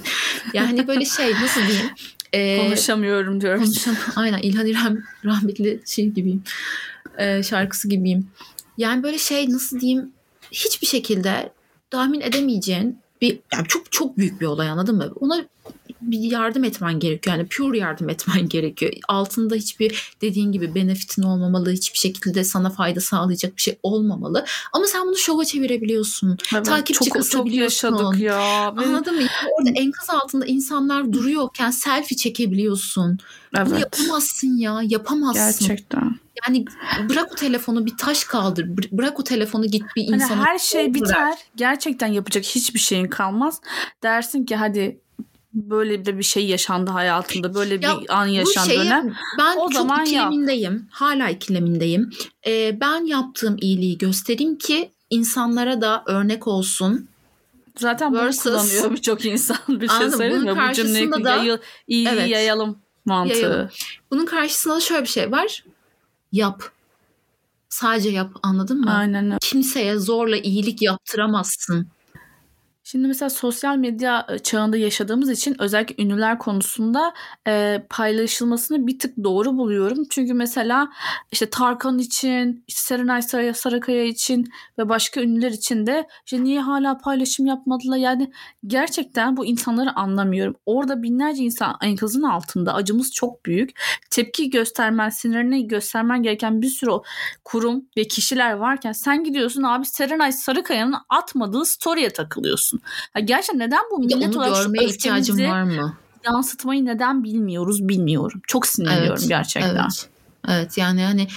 Yani 0.54 0.86
böyle 0.86 1.04
şey 1.04 1.32
nasıl 1.32 1.60
diyeyim? 1.60 1.90
Ee, 2.32 2.58
Konuşamıyorum 2.58 3.40
diyorum. 3.40 3.62
Konuşam 3.64 3.96
Aynen 4.16 4.38
İlhan 4.38 4.66
İrem 4.66 5.04
rahmetli 5.24 5.80
şey 5.86 6.08
gibiyim. 6.08 6.42
Ee, 7.18 7.42
şarkısı 7.42 7.88
gibiyim. 7.88 8.26
Yani 8.78 9.02
böyle 9.02 9.18
şey 9.18 9.50
nasıl 9.50 9.80
diyeyim? 9.80 10.12
Hiçbir 10.52 10.86
şekilde 10.86 11.52
tahmin 11.90 12.20
edemeyeceğin 12.20 12.98
bir 13.20 13.38
yani 13.52 13.68
çok 13.68 13.92
çok 13.92 14.18
büyük 14.18 14.40
bir 14.40 14.46
olay 14.46 14.68
anladın 14.68 14.96
mı? 14.96 15.12
Ona 15.20 15.44
bir 16.10 16.18
yardım 16.18 16.64
etmen 16.64 16.98
gerekiyor. 16.98 17.36
Yani 17.36 17.48
pure 17.48 17.78
yardım 17.78 18.08
etmen 18.08 18.48
gerekiyor. 18.48 18.92
Altında 19.08 19.54
hiçbir 19.54 20.16
dediğin 20.20 20.52
gibi 20.52 20.74
benefitin 20.74 21.22
olmamalı. 21.22 21.70
Hiçbir 21.70 21.98
şekilde 21.98 22.44
sana 22.44 22.70
fayda 22.70 23.00
sağlayacak 23.00 23.56
bir 23.56 23.62
şey 23.62 23.78
olmamalı. 23.82 24.44
Ama 24.72 24.86
sen 24.86 25.06
bunu 25.06 25.16
şova 25.16 25.44
çevirebiliyorsun. 25.44 26.38
Evet, 26.54 26.66
Takipçi 26.66 27.10
çok. 27.10 27.30
Çok 27.30 27.52
yaşadık 27.52 28.18
ya. 28.18 28.66
Anladın 28.76 29.14
mı? 29.16 29.22
orada 29.52 29.70
enkaz 29.70 30.10
altında 30.10 30.46
insanlar 30.46 31.12
duruyorken 31.12 31.70
selfie 31.70 32.16
çekebiliyorsun. 32.16 33.18
Evet. 33.56 33.66
Bunu 33.66 33.80
yapamazsın 33.80 34.56
ya. 34.56 34.80
Yapamazsın. 34.82 35.66
Gerçekten. 35.66 36.24
Yani 36.46 36.64
bırak 37.08 37.32
o 37.32 37.34
telefonu 37.34 37.86
bir 37.86 37.96
taş 37.96 38.24
kaldır. 38.24 38.66
Bırak 38.92 39.20
o 39.20 39.24
telefonu 39.24 39.66
git 39.66 39.84
bir 39.96 40.02
insana. 40.02 40.30
Hani 40.30 40.46
her 40.46 40.58
şey 40.58 40.94
biter. 40.94 41.38
Gerçekten 41.56 42.06
yapacak 42.06 42.44
hiçbir 42.44 42.78
şeyin 42.78 43.06
kalmaz. 43.06 43.60
Dersin 44.02 44.44
ki 44.44 44.56
hadi 44.56 45.00
böyle 45.54 46.04
de 46.04 46.18
bir 46.18 46.22
şey 46.22 46.46
yaşandı 46.46 46.90
hayatında. 46.90 47.54
Böyle 47.54 47.74
ya, 47.74 48.00
bir 48.00 48.20
an 48.20 48.26
yaşandı 48.26 48.68
şeye, 48.68 48.80
dönem. 48.80 49.14
Ben 49.38 49.56
o 49.56 49.60
çok 49.60 49.72
zaman 49.72 50.04
ikilemindeyim. 50.04 50.72
Yap. 50.72 50.82
Hala 50.90 51.28
ikilemindeyim. 51.28 52.10
Ee, 52.46 52.80
ben 52.80 53.04
yaptığım 53.04 53.56
iyiliği 53.60 53.98
göstereyim 53.98 54.58
ki 54.58 54.90
insanlara 55.10 55.80
da 55.80 56.02
örnek 56.06 56.46
olsun. 56.46 57.08
Zaten 57.76 58.12
bunu 58.12 58.20
Versus, 58.20 58.42
kullanıyor 58.42 58.92
birçok 58.92 59.24
insan. 59.24 59.56
Bir 59.68 59.88
şey 59.88 60.10
söyleyeyim 60.10 60.44
mi? 60.44 60.56
Bu 60.70 60.72
cümleyi 60.72 61.12
da, 61.12 61.36
yayıl, 61.36 61.58
iyiliği 61.88 62.14
evet, 62.14 62.30
yayalım 62.30 62.78
mantığı. 63.04 63.34
Yayalım. 63.34 63.68
Bunun 64.10 64.26
karşısında 64.26 64.74
da 64.74 64.80
şöyle 64.80 65.02
bir 65.02 65.08
şey 65.08 65.32
var. 65.32 65.64
Yap. 66.32 66.62
Sadece 67.68 68.10
yap 68.10 68.30
anladın 68.42 68.80
mı? 68.80 68.94
Aynen 68.96 69.24
öyle. 69.24 69.38
Kimseye 69.40 69.98
zorla 69.98 70.36
iyilik 70.36 70.82
yaptıramazsın. 70.82 71.88
Şimdi 72.94 73.08
mesela 73.08 73.30
sosyal 73.30 73.76
medya 73.76 74.26
çağında 74.42 74.76
yaşadığımız 74.76 75.30
için 75.30 75.56
özellikle 75.58 76.04
ünlüler 76.04 76.38
konusunda 76.38 77.14
e, 77.46 77.82
paylaşılmasını 77.90 78.86
bir 78.86 78.98
tık 78.98 79.24
doğru 79.24 79.56
buluyorum. 79.56 80.04
Çünkü 80.10 80.34
mesela 80.34 80.88
işte 81.32 81.50
Tarkan 81.50 81.98
için, 81.98 82.64
işte 82.68 82.80
Serenay 82.80 83.22
Sarıkaya 83.54 84.04
için 84.04 84.44
ve 84.78 84.88
başka 84.88 85.20
ünlüler 85.20 85.50
için 85.50 85.86
de 85.86 86.08
işte 86.26 86.44
niye 86.44 86.60
hala 86.60 86.98
paylaşım 86.98 87.46
yapmadılar? 87.46 87.96
Yani 87.96 88.32
gerçekten 88.66 89.36
bu 89.36 89.46
insanları 89.46 89.96
anlamıyorum. 89.96 90.54
Orada 90.66 91.02
binlerce 91.02 91.42
insan 91.42 91.76
enkazın 91.82 92.22
altında 92.22 92.74
acımız 92.74 93.12
çok 93.12 93.46
büyük. 93.46 93.70
Tepki 94.10 94.50
göstermen, 94.50 95.08
sinirini 95.08 95.68
göstermen 95.68 96.22
gereken 96.22 96.62
bir 96.62 96.68
sürü 96.68 96.90
kurum 97.44 97.84
ve 97.96 98.04
kişiler 98.04 98.52
varken 98.52 98.92
sen 98.92 99.24
gidiyorsun 99.24 99.62
abi 99.62 99.84
Serenay 99.84 100.32
Sarıkaya'nın 100.32 100.96
atmadığı 101.08 101.64
story'e 101.64 102.10
takılıyorsun. 102.10 102.80
Ha, 103.12 103.20
gerçekten 103.20 103.58
neden 103.58 103.82
bu 103.90 103.98
millet 103.98 104.36
olarak 104.36 104.56
şu 104.56 104.84
öfkemizi 104.84 105.48
var 105.48 105.62
mı? 105.62 105.96
yansıtmayı 106.24 106.84
neden 106.84 107.24
bilmiyoruz 107.24 107.88
bilmiyorum. 107.88 108.40
Çok 108.46 108.66
sinirleniyorum 108.66 109.18
evet, 109.18 109.28
gerçekten. 109.28 109.74
Evet. 109.74 110.08
evet 110.48 110.78
yani 110.78 111.02
hani 111.02 111.28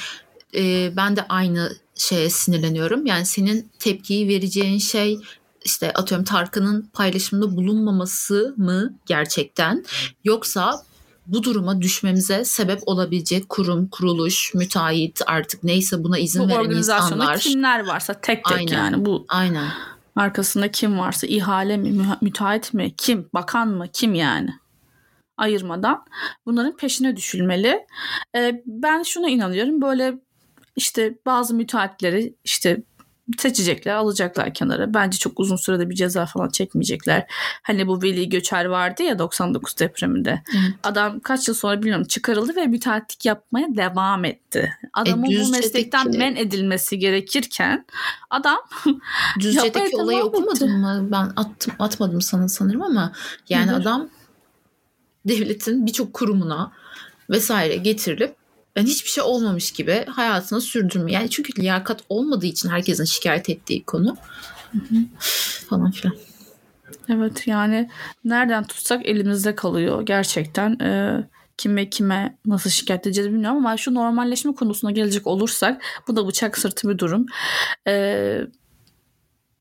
e, 0.56 0.92
ben 0.98 1.16
de 1.16 1.25
aynı 1.30 1.72
şeye 1.96 2.30
sinirleniyorum. 2.30 3.06
Yani 3.06 3.25
senin 3.25 3.70
tepkiyi 3.80 4.27
vereceğin 4.27 4.77
şey 4.77 5.20
işte 5.66 5.94
atıyorum 5.94 6.25
Tarkan'ın 6.25 6.89
paylaşımında 6.94 7.56
bulunmaması 7.56 8.54
mı 8.58 8.94
gerçekten 9.06 9.86
yoksa 10.24 10.84
bu 11.27 11.44
duruma 11.44 11.82
düşmemize 11.82 12.46
sebep 12.46 12.80
olabilecek 12.86 13.50
kurum, 13.50 13.88
kuruluş, 13.88 14.54
müteahhit 14.54 15.22
artık 15.27 15.63
neyse 15.63 16.04
buna 16.04 16.18
izin 16.18 16.44
bu 16.44 16.48
veren 16.48 16.72
insanlar. 16.72 17.39
kimler 17.39 17.86
varsa 17.86 18.13
tek 18.13 18.46
tek 18.46 18.58
aynen, 18.58 18.77
yani 18.77 19.06
bu. 19.06 19.25
Aynen. 19.30 19.68
Arkasında 20.17 20.71
kim 20.71 21.00
varsa 21.00 21.27
ihale 21.27 21.77
mi, 21.77 22.05
müteahhit 22.21 22.74
mi, 22.74 22.95
kim, 22.97 23.29
bakan 23.33 23.67
mı, 23.67 23.88
kim 23.93 24.13
yani 24.15 24.50
ayırmadan 25.38 26.05
bunların 26.45 26.77
peşine 26.77 27.15
düşülmeli. 27.15 27.86
Ee, 28.36 28.63
ben 28.65 29.03
şuna 29.03 29.29
inanıyorum 29.29 29.81
böyle 29.81 30.13
işte 30.75 31.17
bazı 31.25 31.55
müteahhitleri 31.55 32.36
işte 32.43 32.83
seçecekler, 33.38 33.93
alacaklar 33.93 34.53
kenara. 34.53 34.93
Bence 34.93 35.17
çok 35.17 35.39
uzun 35.39 35.55
sürede 35.55 35.89
bir 35.89 35.96
ceza 35.96 36.25
falan 36.25 36.50
çekmeyecekler. 36.50 37.25
Hani 37.63 37.88
bu 37.88 38.01
Veli 38.01 38.29
Göçer 38.29 38.65
vardı 38.65 39.03
ya 39.03 39.19
99 39.19 39.79
depreminde. 39.79 40.43
Evet. 40.53 40.72
Adam 40.84 41.19
kaç 41.19 41.48
yıl 41.48 41.55
sonra 41.55 41.79
bilmiyorum 41.79 42.07
çıkarıldı 42.07 42.55
ve 42.55 42.67
müteahhitlik 42.67 43.25
yapmaya 43.25 43.67
devam 43.75 44.25
etti. 44.25 44.74
Adamın 44.93 45.31
e, 45.31 45.46
bu 45.46 45.50
meslekten 45.51 46.17
men 46.17 46.36
edilmesi 46.36 47.00
gerekirken 47.00 47.86
adam 48.29 48.57
Düzce'deki 49.39 49.96
olayı 49.98 50.24
okumadın 50.24 50.79
mı? 50.79 51.07
Ben 51.12 51.31
attım 51.36 51.74
atmadım 51.79 52.22
sana 52.22 52.48
sanırım 52.48 52.81
ama 52.81 53.12
yani 53.50 53.67
Nedir? 53.67 53.81
adam 53.81 54.10
devletin 55.25 55.86
birçok 55.86 56.13
kurumuna 56.13 56.72
vesaire 57.29 57.75
getirilip 57.75 58.37
yani 58.77 58.89
hiçbir 58.89 59.10
şey 59.10 59.24
olmamış 59.24 59.72
gibi 59.72 60.05
hayatını 60.05 60.62
sürdürmüyor. 60.62 61.19
Yani 61.19 61.29
çünkü 61.29 61.62
liyakat 61.62 62.01
olmadığı 62.10 62.46
için 62.46 62.69
herkesin 62.69 63.05
şikayet 63.05 63.50
ettiği 63.50 63.84
konu. 63.84 64.17
falan 65.69 65.91
filan. 65.91 66.15
Evet 67.10 67.48
yani 67.48 67.89
nereden 68.25 68.63
tutsak 68.63 69.05
elimizde 69.05 69.55
kalıyor 69.55 70.01
gerçekten. 70.01 70.79
Ee, 70.79 71.27
kime 71.57 71.89
kime 71.89 72.38
nasıl 72.46 72.69
şikayet 72.69 73.07
edeceğiz 73.07 73.29
bilmiyorum 73.31 73.57
ama 73.57 73.77
şu 73.77 73.93
normalleşme 73.93 74.55
konusuna 74.55 74.91
gelecek 74.91 75.27
olursak 75.27 75.81
bu 76.07 76.15
da 76.15 76.27
bıçak 76.27 76.57
sırtı 76.57 76.89
bir 76.89 76.98
durum. 76.98 77.25
Ee, 77.88 78.41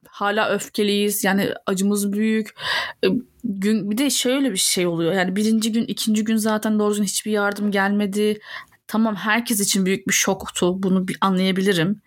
hala 0.08 0.48
öfkeliyiz 0.50 1.24
yani 1.24 1.54
acımız 1.66 2.12
büyük 2.12 2.56
ee, 3.04 3.08
gün 3.44 3.90
bir 3.90 3.98
de 3.98 4.10
şöyle 4.10 4.52
bir 4.52 4.56
şey 4.56 4.86
oluyor 4.86 5.12
yani 5.12 5.36
birinci 5.36 5.72
gün 5.72 5.84
ikinci 5.84 6.24
gün 6.24 6.36
zaten 6.36 6.78
doğru 6.78 7.02
hiçbir 7.02 7.30
yardım 7.32 7.70
gelmedi 7.70 8.38
tamam 8.88 9.16
herkes 9.16 9.60
için 9.60 9.86
büyük 9.86 10.08
bir 10.08 10.12
şoktu 10.12 10.82
bunu 10.82 11.08
bir 11.08 11.18
anlayabilirim. 11.20 12.02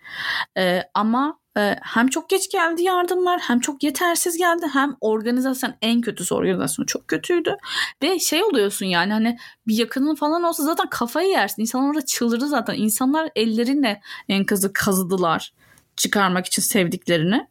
Ee, 0.58 0.82
ama 0.94 1.40
e, 1.58 1.76
hem 1.82 2.08
çok 2.08 2.30
geç 2.30 2.50
geldi 2.50 2.82
yardımlar 2.82 3.40
hem 3.40 3.60
çok 3.60 3.82
yetersiz 3.82 4.36
geldi 4.36 4.66
hem 4.72 4.96
organizasyon 5.00 5.74
en 5.82 6.00
kötüsü 6.00 6.34
organizasyon 6.34 6.86
çok 6.86 7.08
kötüydü. 7.08 7.56
Ve 8.02 8.18
şey 8.18 8.42
oluyorsun 8.44 8.86
yani 8.86 9.12
hani 9.12 9.38
bir 9.66 9.76
yakının 9.78 10.14
falan 10.14 10.42
olsa 10.42 10.62
zaten 10.62 10.88
kafayı 10.90 11.28
yersin. 11.28 11.62
İnsanlar 11.62 11.88
orada 11.88 12.06
çıldırdı 12.06 12.48
zaten. 12.48 12.74
İnsanlar 12.74 13.30
ellerinle 13.36 14.00
enkazı 14.28 14.72
kazıdılar 14.72 15.52
çıkarmak 15.96 16.46
için 16.46 16.62
sevdiklerini. 16.62 17.46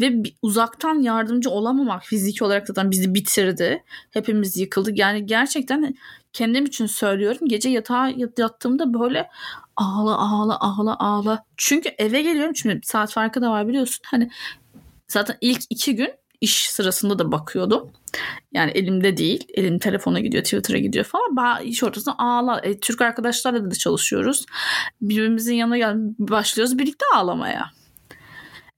Ve 0.00 0.22
uzaktan 0.42 1.00
yardımcı 1.00 1.50
olamamak 1.50 2.04
fiziki 2.04 2.44
olarak 2.44 2.66
zaten 2.66 2.90
bizi 2.90 3.14
bitirdi. 3.14 3.84
Hepimiz 4.10 4.56
yıkıldık. 4.56 4.98
Yani 4.98 5.26
gerçekten 5.26 5.94
kendim 6.38 6.64
için 6.64 6.86
söylüyorum. 6.86 7.48
Gece 7.48 7.68
yatağa 7.68 8.12
yattığımda 8.38 8.94
böyle 8.94 9.28
ağla 9.76 10.18
ağla 10.18 10.60
ağla 10.60 10.96
ağla. 10.98 11.44
Çünkü 11.56 11.88
eve 11.98 12.22
geliyorum. 12.22 12.56
Şimdi 12.56 12.80
saat 12.82 13.12
farkı 13.12 13.42
da 13.42 13.50
var 13.50 13.68
biliyorsun. 13.68 14.00
Hani 14.06 14.30
zaten 15.08 15.36
ilk 15.40 15.62
iki 15.70 15.96
gün 15.96 16.10
iş 16.40 16.70
sırasında 16.70 17.18
da 17.18 17.32
bakıyordum. 17.32 17.90
Yani 18.52 18.70
elimde 18.70 19.16
değil. 19.16 19.44
Elim 19.54 19.78
telefona 19.78 20.20
gidiyor, 20.20 20.44
Twitter'a 20.44 20.78
gidiyor 20.78 21.04
falan. 21.04 21.36
Ba 21.36 21.60
iş 21.60 21.82
ortasında 21.82 22.14
ağla. 22.18 22.60
E, 22.60 22.80
Türk 22.80 23.02
arkadaşlarla 23.02 23.70
da 23.70 23.74
çalışıyoruz. 23.74 24.46
Birbirimizin 25.00 25.54
yanına 25.54 25.78
gel 25.78 25.96
başlıyoruz 26.18 26.78
birlikte 26.78 27.04
ağlamaya. 27.14 27.70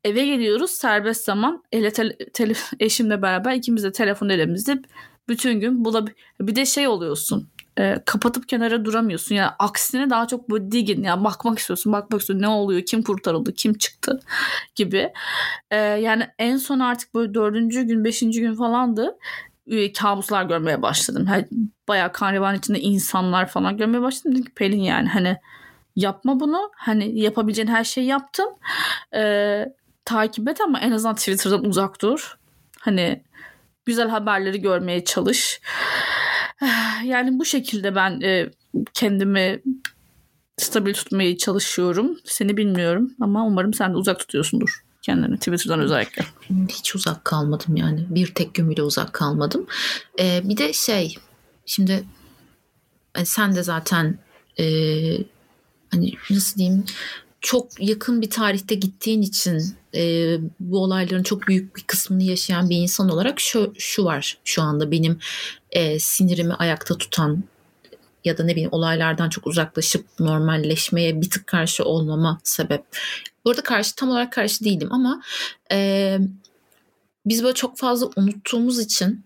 Eve 0.04 0.26
geliyoruz 0.26 0.70
serbest 0.70 1.24
zaman. 1.24 1.62
Ele 1.72 1.92
te- 1.92 2.16
te- 2.32 2.52
eşimle 2.80 3.22
beraber 3.22 3.54
ikimiz 3.54 3.84
de 3.84 3.92
telefon 3.92 4.28
elimizde 4.28 4.82
bütün 5.30 5.60
gün 5.60 5.84
bulab 5.84 6.08
bir 6.40 6.56
de 6.56 6.66
şey 6.66 6.88
oluyorsun 6.88 7.48
e, 7.78 8.02
kapatıp 8.06 8.48
kenara 8.48 8.84
duramıyorsun. 8.84 9.34
Yani 9.34 9.50
aksine 9.58 10.10
daha 10.10 10.26
çok 10.26 10.50
böyle 10.50 10.70
digin 10.70 11.02
yani 11.02 11.24
bakmak 11.24 11.58
istiyorsun 11.58 11.92
bakmak 11.92 12.20
istiyorsun 12.20 12.42
ne 12.42 12.48
oluyor 12.48 12.82
kim 12.82 13.02
kurtarıldı 13.02 13.54
kim 13.54 13.74
çıktı 13.74 14.20
gibi. 14.74 15.12
E, 15.70 15.76
yani 15.76 16.26
en 16.38 16.56
son 16.56 16.80
artık 16.80 17.14
böyle 17.14 17.34
dördüncü 17.34 17.82
gün 17.82 18.04
beşinci 18.04 18.40
gün 18.40 18.54
falandı 18.54 19.18
e, 19.66 19.92
kabuslar 19.92 20.44
görmeye 20.44 20.82
başladım. 20.82 21.26
Yani 21.30 21.48
bayağı 21.88 22.12
karnevan 22.12 22.54
içinde 22.54 22.80
insanlar 22.80 23.48
falan 23.48 23.76
görmeye 23.76 24.02
başladım. 24.02 24.32
Dedim 24.32 24.44
ki 24.44 24.54
Pelin 24.54 24.82
yani 24.82 25.08
hani 25.08 25.36
yapma 25.96 26.40
bunu. 26.40 26.70
Hani 26.76 27.20
yapabileceğin 27.20 27.68
her 27.68 27.84
şeyi 27.84 28.06
yaptın. 28.06 28.56
E, 29.14 29.64
takip 30.04 30.48
et 30.48 30.60
ama 30.60 30.80
en 30.80 30.92
azından 30.92 31.14
Twitter'dan 31.14 31.64
uzak 31.64 32.02
dur. 32.02 32.38
Hani 32.80 33.22
güzel 33.86 34.08
haberleri 34.08 34.60
görmeye 34.60 35.04
çalış. 35.04 35.60
Yani 37.04 37.38
bu 37.38 37.44
şekilde 37.44 37.94
ben 37.94 38.20
e, 38.20 38.50
kendimi 38.94 39.62
stabil 40.56 40.94
tutmaya 40.94 41.36
çalışıyorum. 41.36 42.18
Seni 42.24 42.56
bilmiyorum 42.56 43.14
ama 43.20 43.46
umarım 43.46 43.74
sen 43.74 43.92
de 43.92 43.96
uzak 43.96 44.18
tutuyorsundur 44.18 44.84
kendini 45.02 45.36
Twitter'dan 45.38 45.80
özellikle. 45.80 46.24
Hiç 46.68 46.94
uzak 46.94 47.24
kalmadım 47.24 47.76
yani. 47.76 48.06
Bir 48.08 48.34
tek 48.34 48.54
gün 48.54 48.70
bile 48.70 48.82
uzak 48.82 49.12
kalmadım. 49.12 49.66
Ee, 50.20 50.40
bir 50.44 50.56
de 50.56 50.72
şey 50.72 51.14
şimdi 51.66 52.04
yani 53.16 53.26
sen 53.26 53.54
de 53.54 53.62
zaten 53.62 54.18
e, 54.58 54.64
hani 55.90 56.12
nasıl 56.30 56.58
diyeyim 56.58 56.84
çok 57.40 57.80
yakın 57.80 58.22
bir 58.22 58.30
tarihte 58.30 58.74
gittiğin 58.74 59.22
için 59.22 59.76
e, 59.94 60.36
bu 60.60 60.78
olayların 60.78 61.22
çok 61.22 61.48
büyük 61.48 61.76
bir 61.76 61.82
kısmını 61.82 62.22
yaşayan 62.22 62.70
bir 62.70 62.76
insan 62.76 63.08
olarak 63.08 63.40
şu, 63.40 63.74
şu 63.78 64.04
var 64.04 64.38
şu 64.44 64.62
anda 64.62 64.90
benim 64.90 65.18
e, 65.70 65.98
sinirimi 65.98 66.54
ayakta 66.54 66.98
tutan 66.98 67.44
ya 68.24 68.38
da 68.38 68.44
ne 68.44 68.52
bileyim 68.52 68.72
olaylardan 68.72 69.28
çok 69.28 69.46
uzaklaşıp 69.46 70.06
normalleşmeye 70.20 71.20
bir 71.20 71.30
tık 71.30 71.46
karşı 71.46 71.84
olmama 71.84 72.40
sebep. 72.44 72.84
Burada 73.44 73.62
karşı 73.62 73.94
tam 73.94 74.10
olarak 74.10 74.32
karşı 74.32 74.64
değilim 74.64 74.88
ama 74.90 75.22
e, 75.72 76.18
biz 77.26 77.42
böyle 77.42 77.54
çok 77.54 77.78
fazla 77.78 78.10
unuttuğumuz 78.16 78.78
için 78.78 79.24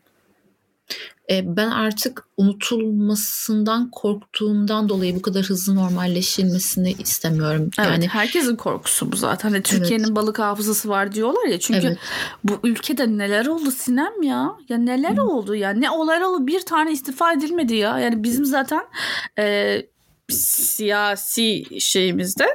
ben 1.31 1.71
artık 1.71 2.27
unutulmasından 2.37 3.91
korktuğumdan 3.91 4.89
dolayı 4.89 5.17
bu 5.17 5.23
kadar 5.23 5.45
hızlı 5.45 5.75
normalleşilmesini 5.75 6.93
istemiyorum. 6.93 7.71
Evet, 7.79 7.89
yani 7.89 8.09
herkesin 8.09 8.57
korkusu 8.57 9.13
bu 9.13 9.17
zaten. 9.17 9.51
Hani 9.51 9.63
Türkiye'nin 9.63 10.05
evet. 10.05 10.17
balık 10.17 10.39
hafızası 10.39 10.89
var 10.89 11.13
diyorlar 11.13 11.47
ya. 11.47 11.61
Çünkü 11.61 11.87
evet. 11.87 11.99
bu 12.45 12.59
ülkede 12.65 13.19
neler 13.19 13.47
oldu 13.47 13.71
Sinem 13.71 14.23
ya? 14.23 14.57
Ya 14.69 14.79
neler 14.79 15.17
Hı. 15.17 15.23
oldu 15.23 15.55
ya? 15.55 15.71
Ne 15.71 15.91
olaylar 15.91 16.27
oldu? 16.27 16.47
Bir 16.47 16.61
tane 16.61 16.93
istifa 16.93 17.33
edilmedi 17.33 17.75
ya. 17.75 17.99
Yani 17.99 18.23
bizim 18.23 18.45
zaten 18.45 18.83
e, 19.39 19.77
siyasi 20.29 21.81
şeyimizde 21.81 22.47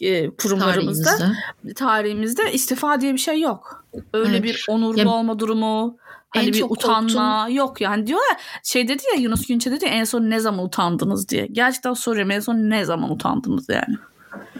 e, 0.00 0.30
kurumlarımızda 0.30 1.16
tarihimizde. 1.16 1.74
tarihimizde 1.74 2.52
istifa 2.52 3.00
diye 3.00 3.12
bir 3.12 3.18
şey 3.18 3.40
yok. 3.40 3.84
Öyle 4.12 4.30
evet. 4.30 4.44
bir 4.44 4.66
onurlu 4.68 5.00
ya, 5.00 5.08
olma 5.08 5.38
durumu 5.38 5.96
hani 6.30 6.52
bir 6.52 6.62
utanma 6.62 7.40
korktum. 7.40 7.56
yok 7.56 7.80
yani 7.80 8.06
diyor 8.06 8.20
ya 8.32 8.38
şey 8.64 8.88
dedi 8.88 9.02
ya 9.14 9.20
Yunus 9.20 9.46
Günçe 9.46 9.70
dedi 9.70 9.84
ya 9.84 9.90
en 9.90 10.04
son 10.04 10.30
ne 10.30 10.40
zaman 10.40 10.64
utandınız 10.64 11.28
diye. 11.28 11.46
Gerçekten 11.46 11.94
soruyorum 11.94 12.30
en 12.30 12.40
son 12.40 12.54
ne 12.54 12.84
zaman 12.84 13.10
utandınız 13.10 13.68
yani. 13.68 13.96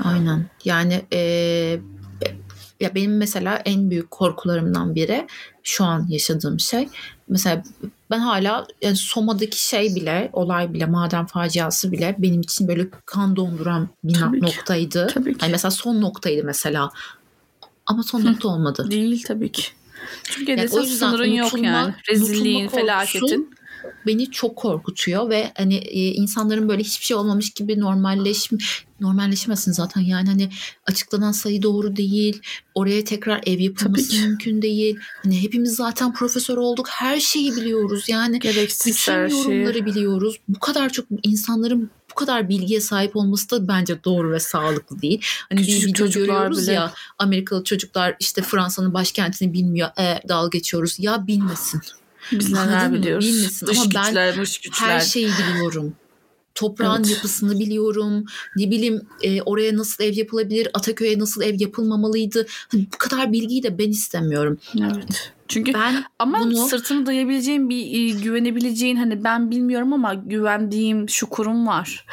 Aynen 0.05 0.47
yani 0.65 1.03
e, 1.13 1.19
ya 2.81 2.95
benim 2.95 3.17
mesela 3.17 3.57
en 3.57 3.91
büyük 3.91 4.11
korkularımdan 4.11 4.95
biri 4.95 5.27
şu 5.63 5.85
an 5.85 6.07
yaşadığım 6.09 6.61
şey 6.61 6.89
mesela 7.29 7.63
ben 8.11 8.19
hala 8.19 8.67
yani 8.83 8.97
Soma'daki 8.97 9.69
şey 9.69 9.95
bile 9.95 10.31
olay 10.33 10.73
bile 10.73 10.87
maden 10.87 11.27
faciası 11.27 11.93
bile 11.93 12.17
benim 12.19 12.41
için 12.41 12.69
böyle 12.69 12.89
kan 13.07 13.37
donduran 13.37 13.89
bir 14.05 14.15
tabii 14.15 14.43
noktaydı. 14.43 15.07
Ki, 15.07 15.15
tabii 15.15 15.33
ki. 15.33 15.39
Yani 15.45 15.53
mesela 15.53 15.71
son 15.71 16.01
noktaydı 16.01 16.45
mesela. 16.45 16.91
Ama 17.87 18.03
son 18.03 18.25
nokta 18.25 18.49
olmadı. 18.49 18.87
Değil 18.91 19.25
tabii 19.27 19.53
ki. 19.53 19.63
Türkiye'de 20.25 20.61
yani 20.61 20.71
o 20.73 20.81
yüzden 20.81 21.11
sınırın 21.11 21.31
unutulma, 21.31 21.67
yok 21.67 21.75
yani. 21.75 21.95
Rezilliğin, 22.11 22.69
felaketin. 22.69 23.51
beni 24.07 24.31
çok 24.31 24.57
korkutuyor 24.57 25.31
ve 25.31 25.53
hani 25.57 25.75
e, 25.75 26.01
insanların 26.13 26.69
böyle 26.69 26.83
hiçbir 26.83 27.05
şey 27.05 27.17
olmamış 27.17 27.51
gibi 27.51 27.81
normalleşme 27.81 28.59
normalleşmesin 29.01 29.73
zaten. 29.73 30.01
Yani 30.01 30.29
hani 30.29 30.51
açıklanan 30.87 31.33
sayı 31.33 31.63
doğru 31.63 31.97
değil 31.97 32.43
oraya 32.75 33.05
tekrar 33.05 33.41
ev 33.47 33.59
yapılması 33.61 34.17
mümkün 34.17 34.63
değil. 34.63 34.97
Hani 35.23 35.43
hepimiz 35.43 35.75
zaten 35.75 36.13
profesör 36.13 36.57
olduk 36.57 36.89
her 36.89 37.21
şeyi 37.21 37.57
biliyoruz. 37.57 38.05
Yani 38.09 38.39
Gereksiz 38.39 38.97
bütün 38.97 39.13
her 39.13 39.29
yorumları 39.29 39.73
şeyi. 39.73 39.87
biliyoruz. 39.87 40.37
Bu 40.49 40.59
kadar 40.59 40.91
çok 40.91 41.07
insanların 41.23 41.91
kadar 42.17 42.49
bilgiye 42.49 42.81
sahip 42.81 43.17
olması 43.17 43.51
da 43.51 43.69
bence 43.69 44.05
doğru 44.05 44.33
ve 44.33 44.41
sağlıklı 44.41 45.03
değil. 45.03 45.21
Hani 45.49 45.61
Küçük 45.61 45.83
bir 45.83 45.89
video 45.89 46.09
görüyoruz 46.09 46.63
bile. 46.63 46.73
ya 46.73 46.93
Amerikalı 47.19 47.65
çocuklar 47.65 48.17
işte 48.21 48.43
Fransa'nın 48.43 48.95
başkentini 48.95 49.53
bilmiyor 49.53 49.89
e, 49.99 50.29
dalga 50.29 50.59
geçiyoruz 50.59 50.97
ya 50.99 51.27
bilmesin. 51.27 51.81
Biz 52.33 52.53
neler 52.53 52.93
biliyoruz. 52.93 53.27
Bilmesin. 53.27 53.67
Dış 53.67 53.79
Ama 53.79 53.85
güçler, 53.85 54.35
ben 54.35 54.43
dış 54.43 54.59
güçler. 54.59 54.89
her 54.89 55.01
şeyi 55.01 55.29
biliyorum. 55.29 55.95
Toprağın 56.55 57.05
evet. 57.05 57.11
yapısını 57.17 57.59
biliyorum. 57.59 58.25
Ne 58.57 58.71
bileyim 58.71 59.03
e, 59.23 59.43
oraya 59.43 59.77
nasıl 59.77 60.05
ev 60.05 60.13
yapılabilir, 60.13 60.69
Ataköy'e 60.75 61.19
nasıl 61.19 61.43
ev 61.43 61.61
yapılmamalıydı. 61.61 62.47
Hani 62.73 62.87
bu 62.95 62.99
kadar 62.99 63.33
bilgiyi 63.33 63.63
de 63.63 63.79
ben 63.79 63.91
istemiyorum. 63.91 64.59
Evet. 64.81 65.33
Çünkü 65.49 65.75
ben 65.75 66.05
ama 66.19 66.41
bunu, 66.41 66.67
sırtını 66.67 67.07
dayabileceğin 67.07 67.71
bir 67.71 67.87
e, 67.87 68.21
güvenebileceğin 68.21 68.97
hani 68.97 69.25
ben 69.25 69.51
bilmiyorum 69.51 69.93
ama 69.93 70.15
güvendiğim 70.15 71.09
şu 71.09 71.27
kurum 71.27 71.67
var. 71.67 72.07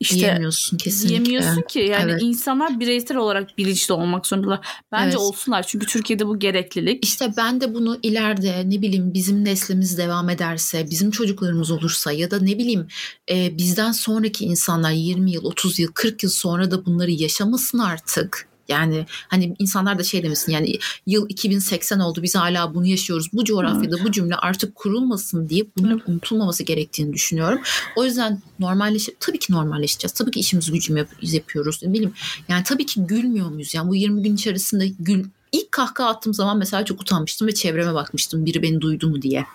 İşte 0.00 0.16
diyemiyorsun 0.16 0.76
kesinlikle. 0.76 1.24
Diyemiyorsun 1.24 1.62
ki 1.62 1.78
yani 1.78 2.10
evet. 2.10 2.22
insanlar 2.22 2.80
bireysel 2.80 3.16
olarak 3.16 3.58
bilinçli 3.58 3.94
olmak 3.94 4.26
zorundalar. 4.26 4.60
Bence 4.92 5.08
evet. 5.08 5.16
olsunlar 5.16 5.62
çünkü 5.62 5.86
Türkiye'de 5.86 6.26
bu 6.26 6.38
gereklilik. 6.38 7.04
İşte 7.04 7.32
ben 7.36 7.60
de 7.60 7.74
bunu 7.74 7.98
ileride 8.02 8.62
ne 8.70 8.82
bileyim 8.82 9.14
bizim 9.14 9.44
neslimiz 9.44 9.98
devam 9.98 10.30
ederse, 10.30 10.86
bizim 10.90 11.10
çocuklarımız 11.10 11.70
olursa 11.70 12.12
ya 12.12 12.30
da 12.30 12.38
ne 12.38 12.58
bileyim 12.58 12.88
e, 13.30 13.58
bizden 13.58 13.92
sonraki 13.92 14.44
insanlar 14.44 14.90
20 14.90 15.30
yıl, 15.30 15.44
30 15.44 15.78
yıl, 15.78 15.92
40 15.92 16.22
yıl 16.22 16.30
sonra 16.30 16.70
da 16.70 16.86
bunları 16.86 17.10
yaşamasın 17.10 17.78
artık 17.78 18.49
yani 18.70 19.06
hani 19.28 19.54
insanlar 19.58 19.98
da 19.98 20.02
şey 20.02 20.22
demesin 20.22 20.52
yani 20.52 20.78
yıl 21.06 21.28
2080 21.28 22.00
oldu 22.00 22.22
biz 22.22 22.34
hala 22.34 22.74
bunu 22.74 22.86
yaşıyoruz. 22.86 23.28
Bu 23.32 23.44
coğrafyada 23.44 23.96
evet. 23.96 24.06
bu 24.06 24.12
cümle 24.12 24.34
artık 24.34 24.74
kurulmasın 24.74 25.48
diye 25.48 25.66
bunun 25.78 25.90
evet. 25.90 26.08
unutulmaması 26.08 26.62
gerektiğini 26.62 27.12
düşünüyorum. 27.12 27.60
O 27.96 28.04
yüzden 28.04 28.42
normalleş 28.58 29.08
tabii 29.20 29.38
ki 29.38 29.52
normalleşeceğiz. 29.52 30.12
Tabii 30.12 30.30
ki 30.30 30.40
işimizi 30.40 30.72
gücümüz 30.72 31.06
yapıyoruz. 31.22 31.80
Ne 31.82 31.92
bileyim 31.92 32.12
yani 32.48 32.64
tabii 32.64 32.86
ki 32.86 33.00
gülmüyor 33.06 33.50
muyuz? 33.50 33.74
Yani 33.74 33.88
bu 33.88 33.96
20 33.96 34.22
gün 34.22 34.34
içerisinde 34.34 34.88
gül 35.00 35.24
ilk 35.52 35.72
kahkaha 35.72 36.08
attığım 36.08 36.34
zaman 36.34 36.58
mesela 36.58 36.84
çok 36.84 37.00
utanmıştım 37.00 37.48
ve 37.48 37.54
çevreme 37.54 37.94
bakmıştım 37.94 38.46
biri 38.46 38.62
beni 38.62 38.80
duydu 38.80 39.08
mu 39.08 39.22
diye 39.22 39.46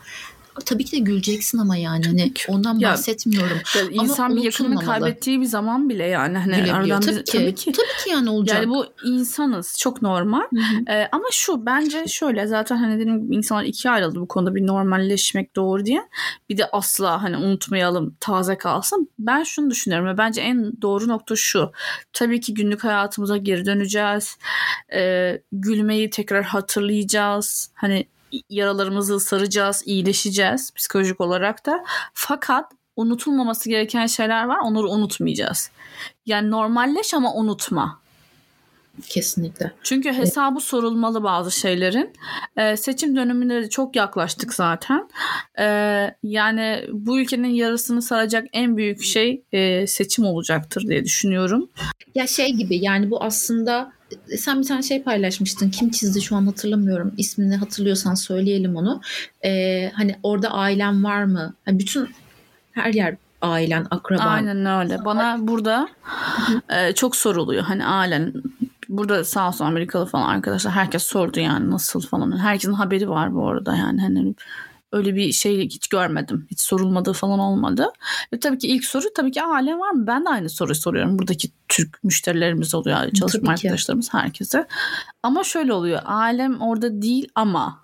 tabii 0.66 0.86
ki 0.86 0.92
de 0.92 1.00
güleceksin 1.00 1.58
ama 1.58 1.78
yani 1.78 2.06
hani 2.06 2.34
ondan 2.48 2.80
ya, 2.80 2.92
bahsetmiyorum. 2.92 3.58
Ya 3.76 3.82
insan 3.92 4.26
ama 4.26 4.36
bir 4.36 4.44
yakınını 4.44 4.86
kaybettiği 4.86 5.42
bir 5.42 5.46
zaman 5.46 5.90
bile 5.90 6.04
yani 6.04 6.38
hani 6.38 6.74
aradan 6.74 7.02
tabii, 7.02 7.16
bir, 7.16 7.26
ki, 7.26 7.32
tabii 7.32 7.56
ki. 7.56 7.72
Tabii 7.72 8.04
ki 8.04 8.10
yani 8.10 8.30
olacak. 8.30 8.56
Yani 8.56 8.70
bu 8.70 8.86
insanız 9.06 9.78
çok 9.80 10.02
normal. 10.02 10.44
Ee, 10.90 11.08
ama 11.12 11.26
şu 11.32 11.66
bence 11.66 12.08
şöyle 12.08 12.48
zaten 12.48 12.78
hani 12.78 13.00
dedim 13.00 13.32
insanlar 13.32 13.64
ikiye 13.64 13.94
ayrıldı 13.94 14.20
bu 14.20 14.28
konuda 14.28 14.56
bir 14.56 14.68
normalleşmek 14.68 15.56
doğru 15.56 15.86
diye. 15.86 16.02
Bir 16.50 16.58
de 16.58 16.66
asla 16.72 17.24
hani 17.24 17.38
unutmayalım 17.38 18.16
taze 18.20 18.58
kalsın. 18.58 19.10
Ben 19.20 19.44
şunu 19.44 19.70
düşünüyorum 19.70 20.08
ve 20.08 20.18
bence 20.18 20.42
en 20.42 20.82
doğru 20.82 21.08
nokta 21.08 21.36
şu. 21.36 21.72
Tabii 22.14 22.40
ki 22.40 22.54
günlük 22.54 22.84
hayatımıza 22.84 23.38
geri 23.38 23.66
döneceğiz. 23.66 24.38
Ee, 24.94 25.42
gülmeyi 25.52 26.10
tekrar 26.10 26.44
hatırlayacağız. 26.44 27.72
Hani 27.74 28.08
yaralarımızı 28.50 29.20
saracağız, 29.20 29.84
iyileşeceğiz 29.86 30.74
psikolojik 30.74 31.22
olarak 31.22 31.66
da. 31.66 31.84
Fakat 32.14 32.72
unutulmaması 32.96 33.70
gereken 33.70 34.08
şeyler 34.08 34.46
var. 34.46 34.58
Onları 34.64 34.88
unutmayacağız. 34.88 35.72
Yani 36.26 36.52
normalleş 36.52 37.14
ama 37.14 37.34
unutma. 37.34 38.06
Kesinlikle. 39.10 39.72
Çünkü 39.84 40.14
hesabı 40.14 40.60
sorulmalı 40.60 41.24
bazı 41.24 41.52
şeylerin. 41.52 42.14
Ee, 42.58 42.78
seçim 42.78 43.16
döneminde 43.16 43.62
de 43.62 43.70
çok 43.70 43.96
yaklaştık 43.96 44.54
zaten. 44.54 45.10
Ee, 45.60 46.16
yani 46.24 46.86
bu 46.92 47.20
ülkenin 47.20 47.48
yarısını 47.48 48.02
saracak 48.02 48.48
en 48.54 48.78
büyük 48.78 49.04
şey 49.04 49.44
e, 49.52 49.88
seçim 49.88 50.26
olacaktır 50.26 50.88
diye 50.88 51.06
düşünüyorum. 51.06 51.70
Ya 52.16 52.28
şey 52.28 52.54
gibi 52.54 52.78
yani 52.78 53.12
bu 53.12 53.24
aslında 53.24 53.92
sen 54.38 54.62
bir 54.62 54.68
tane 54.68 54.82
şey 54.82 55.04
paylaşmıştın. 55.04 55.70
Kim 55.70 55.90
çizdi 55.92 56.22
şu 56.22 56.36
an 56.36 56.46
hatırlamıyorum. 56.46 57.14
İsmini 57.18 57.56
hatırlıyorsan 57.56 58.14
söyleyelim 58.14 58.76
onu. 58.76 59.02
Ee, 59.46 59.92
hani 59.96 60.16
orada 60.24 60.50
ailen 60.50 61.04
var 61.04 61.24
mı? 61.24 61.54
Yani 61.68 61.80
bütün 61.80 62.10
her 62.72 62.94
yer 62.94 63.16
ailen, 63.42 63.88
akraban. 63.92 64.28
Aynen 64.28 64.66
öyle. 64.66 65.06
Bana 65.06 65.48
burada 65.48 65.90
e, 66.70 66.94
çok 66.94 67.16
soruluyor. 67.16 67.64
Hani 67.64 67.86
ailen 67.86 68.34
burada 68.90 69.24
sağ 69.24 69.48
olsun 69.48 69.66
Amerikalı 69.66 70.06
falan 70.06 70.30
arkadaşlar 70.30 70.74
herkes 70.74 71.04
sordu 71.04 71.40
yani 71.40 71.72
nasıl 71.72 72.02
falan. 72.02 72.38
Herkesin 72.38 72.74
haberi 72.74 73.10
var 73.10 73.36
bu 73.36 73.48
arada 73.50 73.76
yani 73.76 74.02
hani 74.02 74.36
öyle 74.92 75.16
bir 75.16 75.32
şey 75.32 75.66
hiç 75.66 75.88
görmedim. 75.88 76.48
Hiç 76.52 76.62
sorulmadığı 76.62 77.14
falan 77.14 77.40
olmadı. 77.40 77.88
Ve 78.34 78.40
tabii 78.40 78.58
ki 78.58 78.68
ilk 78.68 78.86
soru 78.86 79.06
tabii 79.16 79.32
ki 79.32 79.44
aile 79.44 79.78
var 79.78 79.92
mı? 79.92 80.08
Ben 80.08 80.26
de 80.26 80.30
aynı 80.30 80.50
soruyu 80.50 80.76
soruyorum. 80.76 81.20
Buradaki 81.20 81.50
Türk 81.68 82.04
müşterilerimiz 82.04 82.76
oluyor. 82.76 83.12
Çalışma 83.12 83.52
arkadaşlarımız 83.52 84.14
herkese. 84.14 84.68
Ama 85.24 85.44
şöyle 85.44 85.74
oluyor. 85.74 86.02
Ailem 86.06 86.62
orada 86.62 87.02
değil 87.02 87.28
ama. 87.36 87.80